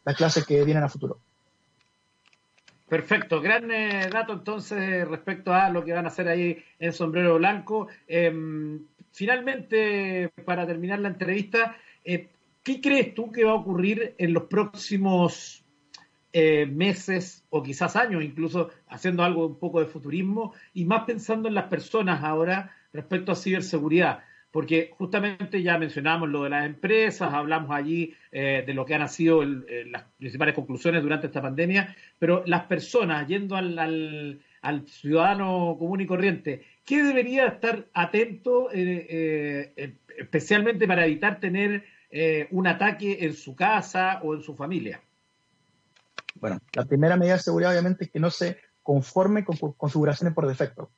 las 0.05 0.17
clases 0.17 0.47
que 0.47 0.65
vienen 0.65 0.85
a 0.85 0.89
futuro. 0.89 1.19
Perfecto, 2.89 3.43
gran 3.43 3.71
eh, 3.71 4.09
dato 4.11 4.33
entonces 4.33 5.07
respecto 5.07 5.53
a 5.53 5.69
lo 5.69 5.85
que 5.85 5.93
van 5.93 6.07
a 6.07 6.09
hacer 6.09 6.27
ahí 6.27 6.65
en 6.79 6.95
Sombrero 6.95 7.37
Blanco. 7.37 7.89
Em, 8.07 8.81
finalmente, 9.13 10.31
para 10.47 10.67
terminar 10.67 10.99
la 11.01 11.09
entrevista, 11.09 11.77
eh, 12.03 12.29
¿qué 12.63 12.81
crees 12.81 13.15
tú 13.15 13.31
que 13.31 13.45
va 13.45 13.51
a 13.51 13.57
ocurrir 13.57 14.15
en 14.17 14.33
los 14.33 14.45
próximos 14.45 15.63
eh, 16.39 16.67
meses 16.67 17.45
o 17.51 17.63
quizás 17.63 17.97
años, 17.97 18.23
incluso 18.23 18.71
haciendo 18.89 19.25
algo 19.25 19.47
un 19.47 19.59
poco 19.59 19.81
de 19.81 19.87
futurismo 19.87 20.55
y 20.73 20.85
más 20.85 21.05
pensando 21.05 21.49
en 21.49 21.55
las 21.55 21.65
personas 21.65 22.23
ahora 22.23 22.71
respecto 22.93 23.33
a 23.33 23.37
ciberseguridad? 23.37 24.21
porque 24.51 24.91
justamente 24.97 25.63
ya 25.63 25.79
mencionamos 25.79 26.29
lo 26.29 26.45
de 26.45 26.51
las 26.51 26.67
empresas, 26.67 27.33
hablamos 27.33 27.71
allí 27.71 28.15
eh, 28.33 28.65
de 28.67 28.75
lo 28.75 28.85
que 28.85 28.95
han 28.95 29.09
sido 29.09 29.43
eh, 29.43 29.85
las 29.91 30.05
principales 30.19 30.55
conclusiones 30.55 31.03
durante 31.03 31.27
esta 31.27 31.43
pandemia, 31.43 31.95
pero 32.19 32.43
las 32.47 32.65
personas, 32.65 33.29
yendo 33.29 33.57
al, 33.57 34.41
ciudadano 34.87 35.77
común 35.79 36.01
y 36.01 36.07
corriente, 36.07 36.63
¿qué 36.85 37.03
debería 37.03 37.47
estar 37.47 37.87
atento 37.93 38.69
eh, 38.73 39.95
especialmente 40.17 40.87
para 40.87 41.07
evitar 41.07 41.41
tener 41.41 41.85
un 42.51 42.67
ataque 42.67 43.19
en 43.21 43.35
su 43.35 43.55
casa 43.55 44.21
o 44.23 44.35
en 44.35 44.43
su 44.43 44.55
familia? 44.55 45.01
Bueno, 46.41 46.59
la 46.75 46.85
primera 46.85 47.17
medida 47.17 47.35
de 47.35 47.41
seguridad 47.41 47.73
obviamente 47.73 48.05
es 48.05 48.11
que 48.11 48.21
no 48.21 48.31
se 48.31 48.59
conforme 48.83 49.45
con 49.45 49.57
configuraciones 49.75 50.35
por 50.35 50.47
defecto. 50.47 50.91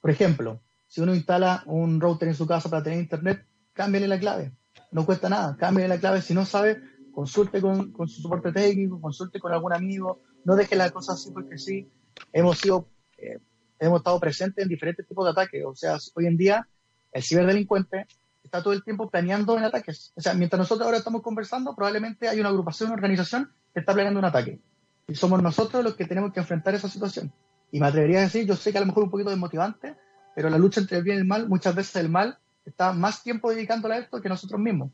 por 0.00 0.10
ejemplo, 0.10 0.60
si 0.86 1.00
uno 1.00 1.14
instala 1.14 1.62
un 1.66 2.00
router 2.00 2.28
en 2.28 2.34
su 2.34 2.46
casa 2.46 2.70
para 2.70 2.82
tener 2.82 2.98
internet, 2.98 3.44
cámbiale 3.72 4.08
la 4.08 4.18
clave. 4.18 4.52
No 4.92 5.04
cuesta 5.04 5.28
nada, 5.28 5.56
cámbiale 5.56 5.88
la 5.88 6.00
clave. 6.00 6.22
Si 6.22 6.32
no 6.32 6.44
sabe, 6.44 6.80
consulte 7.12 7.60
con, 7.60 7.92
su 8.08 8.22
soporte 8.22 8.52
técnico, 8.52 9.00
consulte 9.00 9.40
con 9.40 9.52
algún 9.52 9.72
amigo, 9.72 10.22
no 10.44 10.54
deje 10.54 10.76
la 10.76 10.90
cosa 10.90 11.14
así 11.14 11.30
porque 11.30 11.58
sí. 11.58 11.90
Hemos 12.32 12.58
sido, 12.58 12.88
eh, 13.18 13.38
hemos 13.78 14.00
estado 14.00 14.20
presentes 14.20 14.62
en 14.62 14.68
diferentes 14.68 15.06
tipos 15.06 15.24
de 15.24 15.32
ataques. 15.32 15.64
O 15.66 15.74
sea, 15.74 15.98
hoy 16.14 16.26
en 16.26 16.36
día 16.36 16.68
el 17.12 17.22
ciberdelincuente 17.22 18.06
está 18.42 18.62
todo 18.62 18.72
el 18.72 18.84
tiempo 18.84 19.10
planeando 19.10 19.56
en 19.58 19.64
ataques. 19.64 20.12
O 20.14 20.20
sea, 20.20 20.34
mientras 20.34 20.58
nosotros 20.58 20.86
ahora 20.86 20.98
estamos 20.98 21.22
conversando, 21.22 21.74
probablemente 21.74 22.28
hay 22.28 22.38
una 22.38 22.50
agrupación, 22.50 22.90
una 22.90 22.96
organización 22.96 23.50
está 23.80 23.92
planeando 23.94 24.18
un 24.18 24.26
ataque. 24.26 24.60
Y 25.08 25.14
somos 25.14 25.42
nosotros 25.42 25.84
los 25.84 25.94
que 25.94 26.06
tenemos 26.06 26.32
que 26.32 26.40
enfrentar 26.40 26.74
esa 26.74 26.88
situación. 26.88 27.32
Y 27.70 27.80
me 27.80 27.86
atrevería 27.86 28.18
a 28.18 28.22
decir, 28.22 28.46
yo 28.46 28.56
sé 28.56 28.72
que 28.72 28.78
a 28.78 28.80
lo 28.80 28.86
mejor 28.86 29.04
un 29.04 29.10
poquito 29.10 29.30
desmotivante, 29.30 29.96
pero 30.34 30.50
la 30.50 30.58
lucha 30.58 30.80
entre 30.80 30.98
el 30.98 31.04
bien 31.04 31.18
y 31.18 31.20
el 31.20 31.26
mal, 31.26 31.48
muchas 31.48 31.74
veces 31.74 31.96
el 31.96 32.08
mal 32.08 32.38
está 32.64 32.92
más 32.92 33.22
tiempo 33.22 33.50
dedicándole 33.50 33.94
a 33.94 33.98
esto 33.98 34.20
que 34.20 34.28
nosotros 34.28 34.60
mismos. 34.60 34.90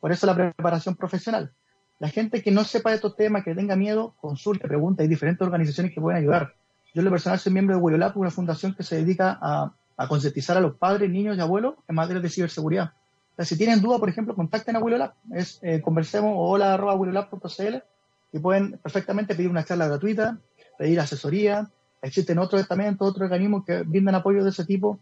Por 0.00 0.12
eso 0.12 0.26
la 0.26 0.34
preparación 0.34 0.94
profesional. 0.94 1.52
La 1.98 2.08
gente 2.08 2.42
que 2.42 2.50
no 2.50 2.64
sepa 2.64 2.90
de 2.90 2.96
estos 2.96 3.16
temas, 3.16 3.42
que 3.42 3.54
tenga 3.54 3.74
miedo, 3.74 4.14
consulte, 4.20 4.68
pregunta. 4.68 5.02
Hay 5.02 5.08
diferentes 5.08 5.46
organizaciones 5.46 5.94
que 5.94 6.00
pueden 6.00 6.20
ayudar. 6.20 6.54
Yo 6.94 7.00
en 7.00 7.06
lo 7.06 7.10
personal 7.10 7.38
soy 7.38 7.52
miembro 7.52 7.76
de 7.76 7.82
Huelolab, 7.82 8.16
una 8.18 8.30
fundación 8.30 8.74
que 8.74 8.82
se 8.82 8.96
dedica 8.96 9.38
a, 9.40 9.72
a 9.96 10.08
concientizar 10.08 10.56
a 10.56 10.60
los 10.60 10.76
padres, 10.76 11.10
niños 11.10 11.36
y 11.36 11.40
abuelos 11.40 11.74
en 11.88 11.94
materia 11.94 12.20
de 12.20 12.28
ciberseguridad. 12.28 12.92
si 13.38 13.56
tienen 13.56 13.80
duda, 13.80 13.98
por 13.98 14.08
ejemplo, 14.08 14.34
contacten 14.34 14.76
a 14.76 14.78
Willolab, 14.78 15.14
es 15.32 15.58
eh, 15.62 15.80
conversemos 15.80 16.32
o 16.34 16.50
hola 16.50 16.74
arroba 16.74 16.94
pueden 18.40 18.78
perfectamente 18.78 19.34
pedir 19.34 19.50
una 19.50 19.64
charla 19.64 19.88
gratuita, 19.88 20.38
pedir 20.78 21.00
asesoría. 21.00 21.70
Existen 22.02 22.38
otros 22.38 22.60
estamentos, 22.60 23.08
otros 23.08 23.24
organismos 23.24 23.64
que 23.64 23.82
brindan 23.82 24.14
apoyo 24.14 24.44
de 24.44 24.50
ese 24.50 24.64
tipo, 24.64 24.98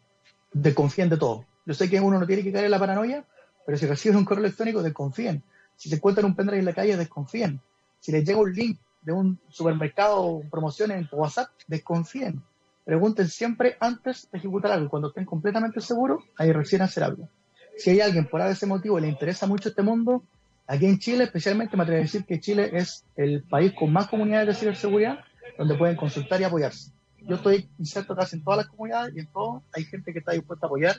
desconfíen 0.52 1.08
de 1.08 1.16
todo. 1.16 1.44
Yo 1.66 1.74
sé 1.74 1.88
que 1.90 2.00
uno 2.00 2.18
no 2.18 2.26
tiene 2.26 2.42
que 2.42 2.52
caer 2.52 2.66
en 2.66 2.70
la 2.70 2.78
paranoia, 2.78 3.24
pero 3.66 3.78
si 3.78 3.86
reciben 3.86 4.18
un 4.18 4.24
correo 4.24 4.44
electrónico, 4.44 4.82
desconfíen. 4.82 5.42
Si 5.76 5.88
se 5.88 5.96
encuentran 5.96 6.26
un 6.26 6.36
pendrive 6.36 6.60
en 6.60 6.66
la 6.66 6.74
calle, 6.74 6.96
desconfíen. 6.96 7.60
Si 8.00 8.12
les 8.12 8.24
llega 8.24 8.38
un 8.38 8.52
link 8.52 8.78
de 9.02 9.12
un 9.12 9.38
supermercado 9.48 10.20
o 10.20 10.42
promoción 10.50 10.90
en 10.90 11.08
WhatsApp, 11.10 11.48
desconfíen. 11.66 12.42
Pregunten 12.84 13.28
siempre 13.28 13.76
antes 13.80 14.28
de 14.30 14.38
ejecutar 14.38 14.72
algo. 14.72 14.90
Cuando 14.90 15.08
estén 15.08 15.24
completamente 15.24 15.80
seguros, 15.80 16.22
ahí 16.36 16.52
recién 16.52 16.82
hacer 16.82 17.02
algo. 17.02 17.28
Si 17.76 17.90
hay 17.90 18.00
alguien 18.00 18.26
por 18.26 18.40
ese 18.42 18.66
motivo 18.66 19.00
le 19.00 19.08
interesa 19.08 19.46
mucho 19.46 19.70
este 19.70 19.82
mundo, 19.82 20.22
aquí 20.66 20.86
en 20.86 20.98
Chile, 20.98 21.24
especialmente 21.24 21.76
me 21.76 21.82
atrevo 21.82 22.00
a 22.00 22.02
decir 22.02 22.24
que 22.24 22.40
Chile 22.40 22.70
es 22.72 23.04
el 23.16 23.42
país 23.42 23.72
con 23.78 23.92
más 23.92 24.08
comunidades 24.08 24.48
de 24.48 24.54
ciberseguridad 24.54 25.18
donde 25.58 25.74
pueden 25.76 25.96
consultar 25.96 26.40
y 26.40 26.44
apoyarse. 26.44 26.90
Yo 27.20 27.36
estoy 27.36 27.68
inserto 27.78 28.14
casi 28.14 28.36
en 28.36 28.44
todas 28.44 28.58
las 28.58 28.66
comunidades 28.68 29.14
y 29.16 29.20
en 29.20 29.26
todo 29.26 29.62
hay 29.72 29.84
gente 29.84 30.12
que 30.12 30.18
está 30.18 30.32
dispuesta 30.32 30.66
a 30.66 30.68
apoyar, 30.68 30.96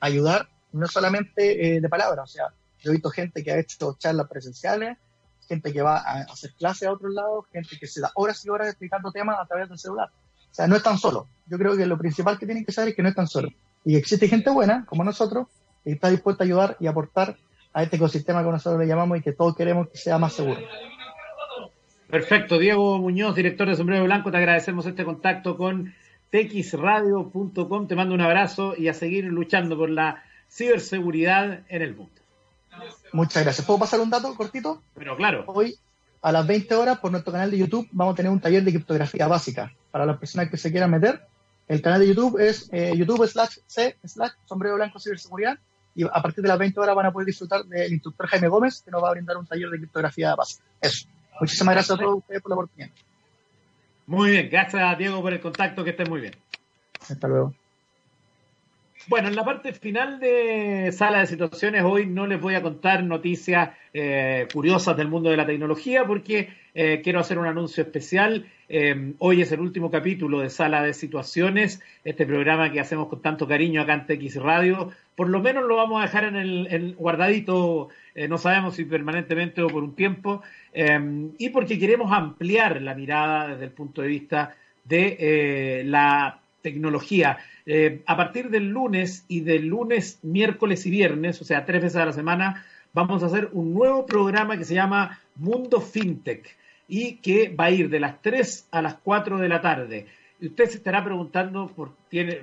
ayudar, 0.00 0.48
no 0.72 0.86
solamente 0.86 1.76
eh, 1.76 1.80
de 1.80 1.88
palabras. 1.88 2.30
O 2.30 2.32
sea, 2.32 2.46
yo 2.80 2.90
he 2.90 2.94
visto 2.94 3.10
gente 3.10 3.44
que 3.44 3.52
ha 3.52 3.58
hecho 3.58 3.96
charlas 3.98 4.28
presenciales, 4.28 4.96
gente 5.46 5.72
que 5.72 5.82
va 5.82 5.98
a 5.98 6.22
hacer 6.22 6.52
clases 6.54 6.88
a 6.88 6.92
otros 6.92 7.12
lados, 7.12 7.46
gente 7.52 7.78
que 7.78 7.86
se 7.86 8.00
da 8.00 8.10
horas 8.14 8.44
y 8.44 8.50
horas 8.50 8.68
explicando 8.68 9.12
temas 9.12 9.38
a 9.40 9.46
través 9.46 9.68
del 9.68 9.78
celular. 9.78 10.10
O 10.50 10.54
sea, 10.54 10.66
no 10.66 10.76
están 10.76 10.98
solos. 10.98 11.26
Yo 11.46 11.58
creo 11.58 11.76
que 11.76 11.86
lo 11.86 11.98
principal 11.98 12.38
que 12.38 12.46
tienen 12.46 12.64
que 12.64 12.72
saber 12.72 12.90
es 12.90 12.96
que 12.96 13.02
no 13.02 13.08
están 13.08 13.28
solos. 13.28 13.52
Y 13.84 13.96
existe 13.96 14.28
gente 14.28 14.50
buena, 14.50 14.84
como 14.86 15.04
nosotros, 15.04 15.46
que 15.84 15.92
está 15.92 16.10
dispuesta 16.10 16.42
a 16.42 16.46
ayudar 16.46 16.76
y 16.80 16.86
aportar 16.86 17.36
a 17.78 17.84
este 17.84 17.94
ecosistema 17.94 18.42
que 18.42 18.50
nosotros 18.50 18.80
le 18.80 18.88
llamamos 18.88 19.18
y 19.18 19.22
que 19.22 19.32
todos 19.32 19.54
queremos 19.54 19.88
que 19.88 19.98
sea 19.98 20.18
más 20.18 20.32
seguro. 20.32 20.60
Perfecto. 22.10 22.58
Diego 22.58 22.98
Muñoz, 22.98 23.36
director 23.36 23.68
de 23.68 23.76
Sombrero 23.76 24.02
Blanco, 24.02 24.32
te 24.32 24.36
agradecemos 24.36 24.84
este 24.86 25.04
contacto 25.04 25.56
con 25.56 25.94
txradio.com. 26.32 27.86
Te 27.86 27.94
mando 27.94 28.16
un 28.16 28.20
abrazo 28.20 28.74
y 28.76 28.88
a 28.88 28.94
seguir 28.94 29.26
luchando 29.26 29.78
por 29.78 29.90
la 29.90 30.24
ciberseguridad 30.50 31.60
en 31.68 31.82
el 31.82 31.94
mundo. 31.94 32.20
Muchas 33.12 33.44
gracias. 33.44 33.64
¿Puedo 33.64 33.78
pasar 33.78 34.00
un 34.00 34.10
dato 34.10 34.34
cortito? 34.34 34.82
Pero 34.96 35.16
claro. 35.16 35.44
Hoy 35.46 35.76
a 36.20 36.32
las 36.32 36.44
20 36.48 36.74
horas 36.74 36.98
por 36.98 37.12
nuestro 37.12 37.32
canal 37.32 37.52
de 37.52 37.58
YouTube 37.58 37.86
vamos 37.92 38.14
a 38.14 38.16
tener 38.16 38.32
un 38.32 38.40
taller 38.40 38.64
de 38.64 38.72
criptografía 38.72 39.28
básica 39.28 39.72
para 39.92 40.04
las 40.04 40.18
personas 40.18 40.50
que 40.50 40.56
se 40.56 40.72
quieran 40.72 40.90
meter. 40.90 41.20
El 41.68 41.80
canal 41.80 42.00
de 42.00 42.08
YouTube 42.08 42.40
es 42.40 42.68
eh, 42.72 42.92
YouTube 42.96 43.24
slash 43.28 43.58
C 43.68 43.96
slash 44.04 44.32
sombrero 44.46 44.74
blanco 44.74 44.98
ciberseguridad 44.98 45.60
y 45.98 46.04
a 46.04 46.22
partir 46.22 46.42
de 46.42 46.48
las 46.48 46.58
20 46.58 46.78
horas 46.78 46.94
van 46.94 47.06
a 47.06 47.12
poder 47.12 47.26
disfrutar 47.26 47.64
del 47.64 47.92
instructor 47.92 48.28
Jaime 48.28 48.46
Gómez 48.46 48.82
que 48.82 48.90
nos 48.92 49.02
va 49.02 49.08
a 49.08 49.10
brindar 49.10 49.36
un 49.36 49.46
taller 49.46 49.68
de 49.68 49.78
criptografía 49.78 50.32
básica. 50.36 50.62
Eso. 50.80 51.08
Muchísimas 51.40 51.74
gracias 51.74 51.98
a 51.98 52.00
todos 52.00 52.18
ustedes 52.18 52.40
por 52.40 52.50
la 52.50 52.54
oportunidad. 52.54 52.90
Muy 54.06 54.30
bien, 54.30 54.48
gracias 54.48 54.96
Diego 54.96 55.20
por 55.20 55.32
el 55.32 55.40
contacto, 55.40 55.82
que 55.82 55.90
estén 55.90 56.08
muy 56.08 56.20
bien. 56.20 56.36
Hasta 57.00 57.26
luego. 57.26 57.52
Bueno, 59.06 59.28
en 59.28 59.36
la 59.36 59.44
parte 59.44 59.72
final 59.72 60.18
de 60.18 60.90
Sala 60.92 61.20
de 61.20 61.26
Situaciones 61.26 61.82
hoy 61.84 62.04
no 62.04 62.26
les 62.26 62.40
voy 62.40 62.54
a 62.56 62.62
contar 62.62 63.04
noticias 63.04 63.70
eh, 63.94 64.46
curiosas 64.52 64.96
del 64.96 65.08
mundo 65.08 65.30
de 65.30 65.36
la 65.36 65.46
tecnología 65.46 66.04
porque 66.04 66.50
eh, 66.74 67.00
quiero 67.02 67.20
hacer 67.20 67.38
un 67.38 67.46
anuncio 67.46 67.84
especial. 67.84 68.46
Eh, 68.68 69.14
hoy 69.18 69.40
es 69.40 69.52
el 69.52 69.60
último 69.60 69.90
capítulo 69.90 70.40
de 70.40 70.50
Sala 70.50 70.82
de 70.82 70.92
Situaciones, 70.92 71.80
este 72.04 72.26
programa 72.26 72.70
que 72.70 72.80
hacemos 72.80 73.08
con 73.08 73.22
tanto 73.22 73.46
cariño 73.48 73.80
acá 73.80 73.94
en 73.94 74.06
TX 74.06 74.36
Radio. 74.42 74.90
Por 75.16 75.30
lo 75.30 75.40
menos 75.40 75.64
lo 75.64 75.76
vamos 75.76 76.00
a 76.00 76.04
dejar 76.04 76.24
en 76.24 76.36
el 76.36 76.94
guardadito, 76.94 77.88
no 78.28 78.38
sabemos 78.38 78.76
si 78.76 78.84
permanentemente 78.84 79.62
o 79.62 79.68
por 79.68 79.82
un 79.82 79.96
tiempo, 79.96 80.42
y 81.38 81.48
porque 81.48 81.76
queremos 81.76 82.12
ampliar 82.12 82.80
la 82.82 82.94
mirada 82.94 83.48
desde 83.48 83.64
el 83.64 83.72
punto 83.72 84.02
de 84.02 84.08
vista 84.08 84.54
de 84.84 85.82
la 85.84 86.40
tecnología. 86.62 87.38
Eh, 87.70 88.00
a 88.06 88.16
partir 88.16 88.48
del 88.48 88.70
lunes 88.70 89.26
y 89.28 89.40
del 89.40 89.66
lunes, 89.66 90.20
miércoles 90.22 90.86
y 90.86 90.90
viernes, 90.90 91.42
o 91.42 91.44
sea, 91.44 91.66
tres 91.66 91.82
veces 91.82 91.96
a 92.00 92.06
la 92.06 92.14
semana, 92.14 92.64
vamos 92.94 93.22
a 93.22 93.26
hacer 93.26 93.50
un 93.52 93.74
nuevo 93.74 94.06
programa 94.06 94.56
que 94.56 94.64
se 94.64 94.72
llama 94.72 95.20
Mundo 95.36 95.82
FinTech 95.82 96.56
y 96.88 97.16
que 97.16 97.50
va 97.50 97.66
a 97.66 97.70
ir 97.70 97.90
de 97.90 98.00
las 98.00 98.22
3 98.22 98.68
a 98.70 98.80
las 98.80 98.94
4 98.94 99.36
de 99.36 99.48
la 99.50 99.60
tarde. 99.60 100.06
Y 100.40 100.46
usted 100.46 100.64
se 100.64 100.78
estará 100.78 101.04
preguntando, 101.04 101.70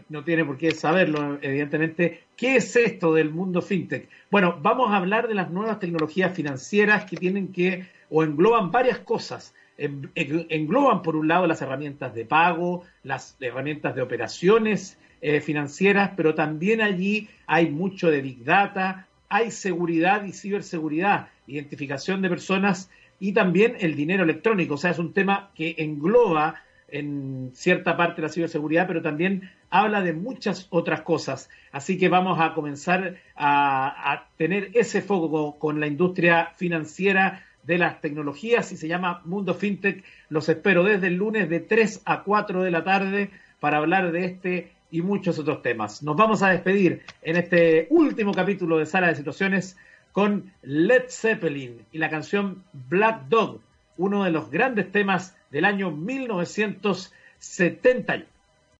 no 0.09 0.23
tiene 0.23 0.45
por 0.45 0.57
qué 0.57 0.69
saberlo, 0.69 1.39
evidentemente, 1.41 2.25
¿qué 2.37 2.57
es 2.57 2.75
esto 2.75 3.11
del 3.11 3.31
mundo 3.31 3.63
fintech? 3.63 4.07
Bueno, 4.29 4.59
vamos 4.61 4.91
a 4.91 4.97
hablar 4.97 5.27
de 5.27 5.33
las 5.33 5.49
nuevas 5.49 5.79
tecnologías 5.79 6.35
financieras 6.35 7.05
que 7.05 7.17
tienen 7.17 7.51
que, 7.51 7.87
o 8.11 8.23
engloban 8.23 8.69
varias 8.69 8.99
cosas 8.99 9.55
engloban 9.77 11.01
por 11.01 11.17
un 11.17 11.27
lado 11.27 11.47
las 11.47 11.61
herramientas 11.61 12.15
de 12.15 12.23
pago, 12.23 12.83
las 13.03 13.35
herramientas 13.41 13.93
de 13.93 14.01
operaciones 14.01 14.97
eh, 15.27 15.41
financieras, 15.41 16.11
pero 16.15 16.35
también 16.35 16.81
allí 16.81 17.29
hay 17.47 17.71
mucho 17.71 18.11
de 18.11 18.21
Big 18.21 18.43
Data, 18.43 19.07
hay 19.27 19.49
seguridad 19.49 20.23
y 20.23 20.31
ciberseguridad, 20.33 21.29
identificación 21.47 22.21
de 22.21 22.29
personas 22.29 22.91
y 23.19 23.33
también 23.33 23.75
el 23.79 23.95
dinero 23.95 24.23
electrónico. 24.23 24.75
O 24.75 24.77
sea, 24.77 24.91
es 24.91 24.99
un 24.99 25.13
tema 25.13 25.49
que 25.55 25.73
engloba 25.79 26.61
en 26.89 27.49
cierta 27.55 27.97
parte 27.97 28.21
la 28.21 28.29
ciberseguridad, 28.29 28.85
pero 28.85 29.01
también 29.01 29.49
habla 29.71 30.01
de 30.01 30.13
muchas 30.13 30.67
otras 30.69 31.01
cosas. 31.01 31.49
Así 31.71 31.97
que 31.97 32.07
vamos 32.07 32.39
a 32.39 32.53
comenzar 32.53 33.15
a, 33.35 34.27
tener 34.37 34.69
ese 34.75 35.01
foco 35.01 35.57
con 35.57 35.79
la 35.79 35.87
industria 35.87 36.53
financiera 36.55 37.43
de 37.63 37.79
las 37.79 37.99
tecnologías 37.99 38.71
y 38.71 38.77
se 38.77 38.87
llama 38.87 39.23
Mundo 39.25 39.55
FinTech. 39.55 40.03
Los 40.29 40.49
espero 40.49 40.83
desde 40.83 41.07
el 41.07 41.15
lunes 41.15 41.49
de 41.49 41.61
3 41.61 42.03
a 42.05 42.21
4 42.21 42.61
de 42.61 42.69
la 42.69 42.83
tarde 42.83 43.31
para 43.59 43.77
hablar 43.77 44.11
de 44.11 44.25
este 44.25 44.74
y 44.95 45.01
muchos 45.01 45.37
otros 45.37 45.61
temas. 45.61 46.01
Nos 46.03 46.15
vamos 46.15 46.41
a 46.41 46.51
despedir 46.51 47.01
en 47.21 47.35
este 47.35 47.87
último 47.89 48.33
capítulo 48.33 48.77
de 48.77 48.85
Sala 48.85 49.09
de 49.09 49.15
Situaciones 49.15 49.75
con 50.13 50.53
Led 50.61 51.09
Zeppelin 51.09 51.85
y 51.91 51.97
la 51.97 52.09
canción 52.09 52.63
Black 52.71 53.27
Dog, 53.27 53.59
uno 53.97 54.23
de 54.23 54.31
los 54.31 54.49
grandes 54.49 54.89
temas 54.93 55.35
del 55.51 55.65
año 55.65 55.91
1978. 55.91 58.34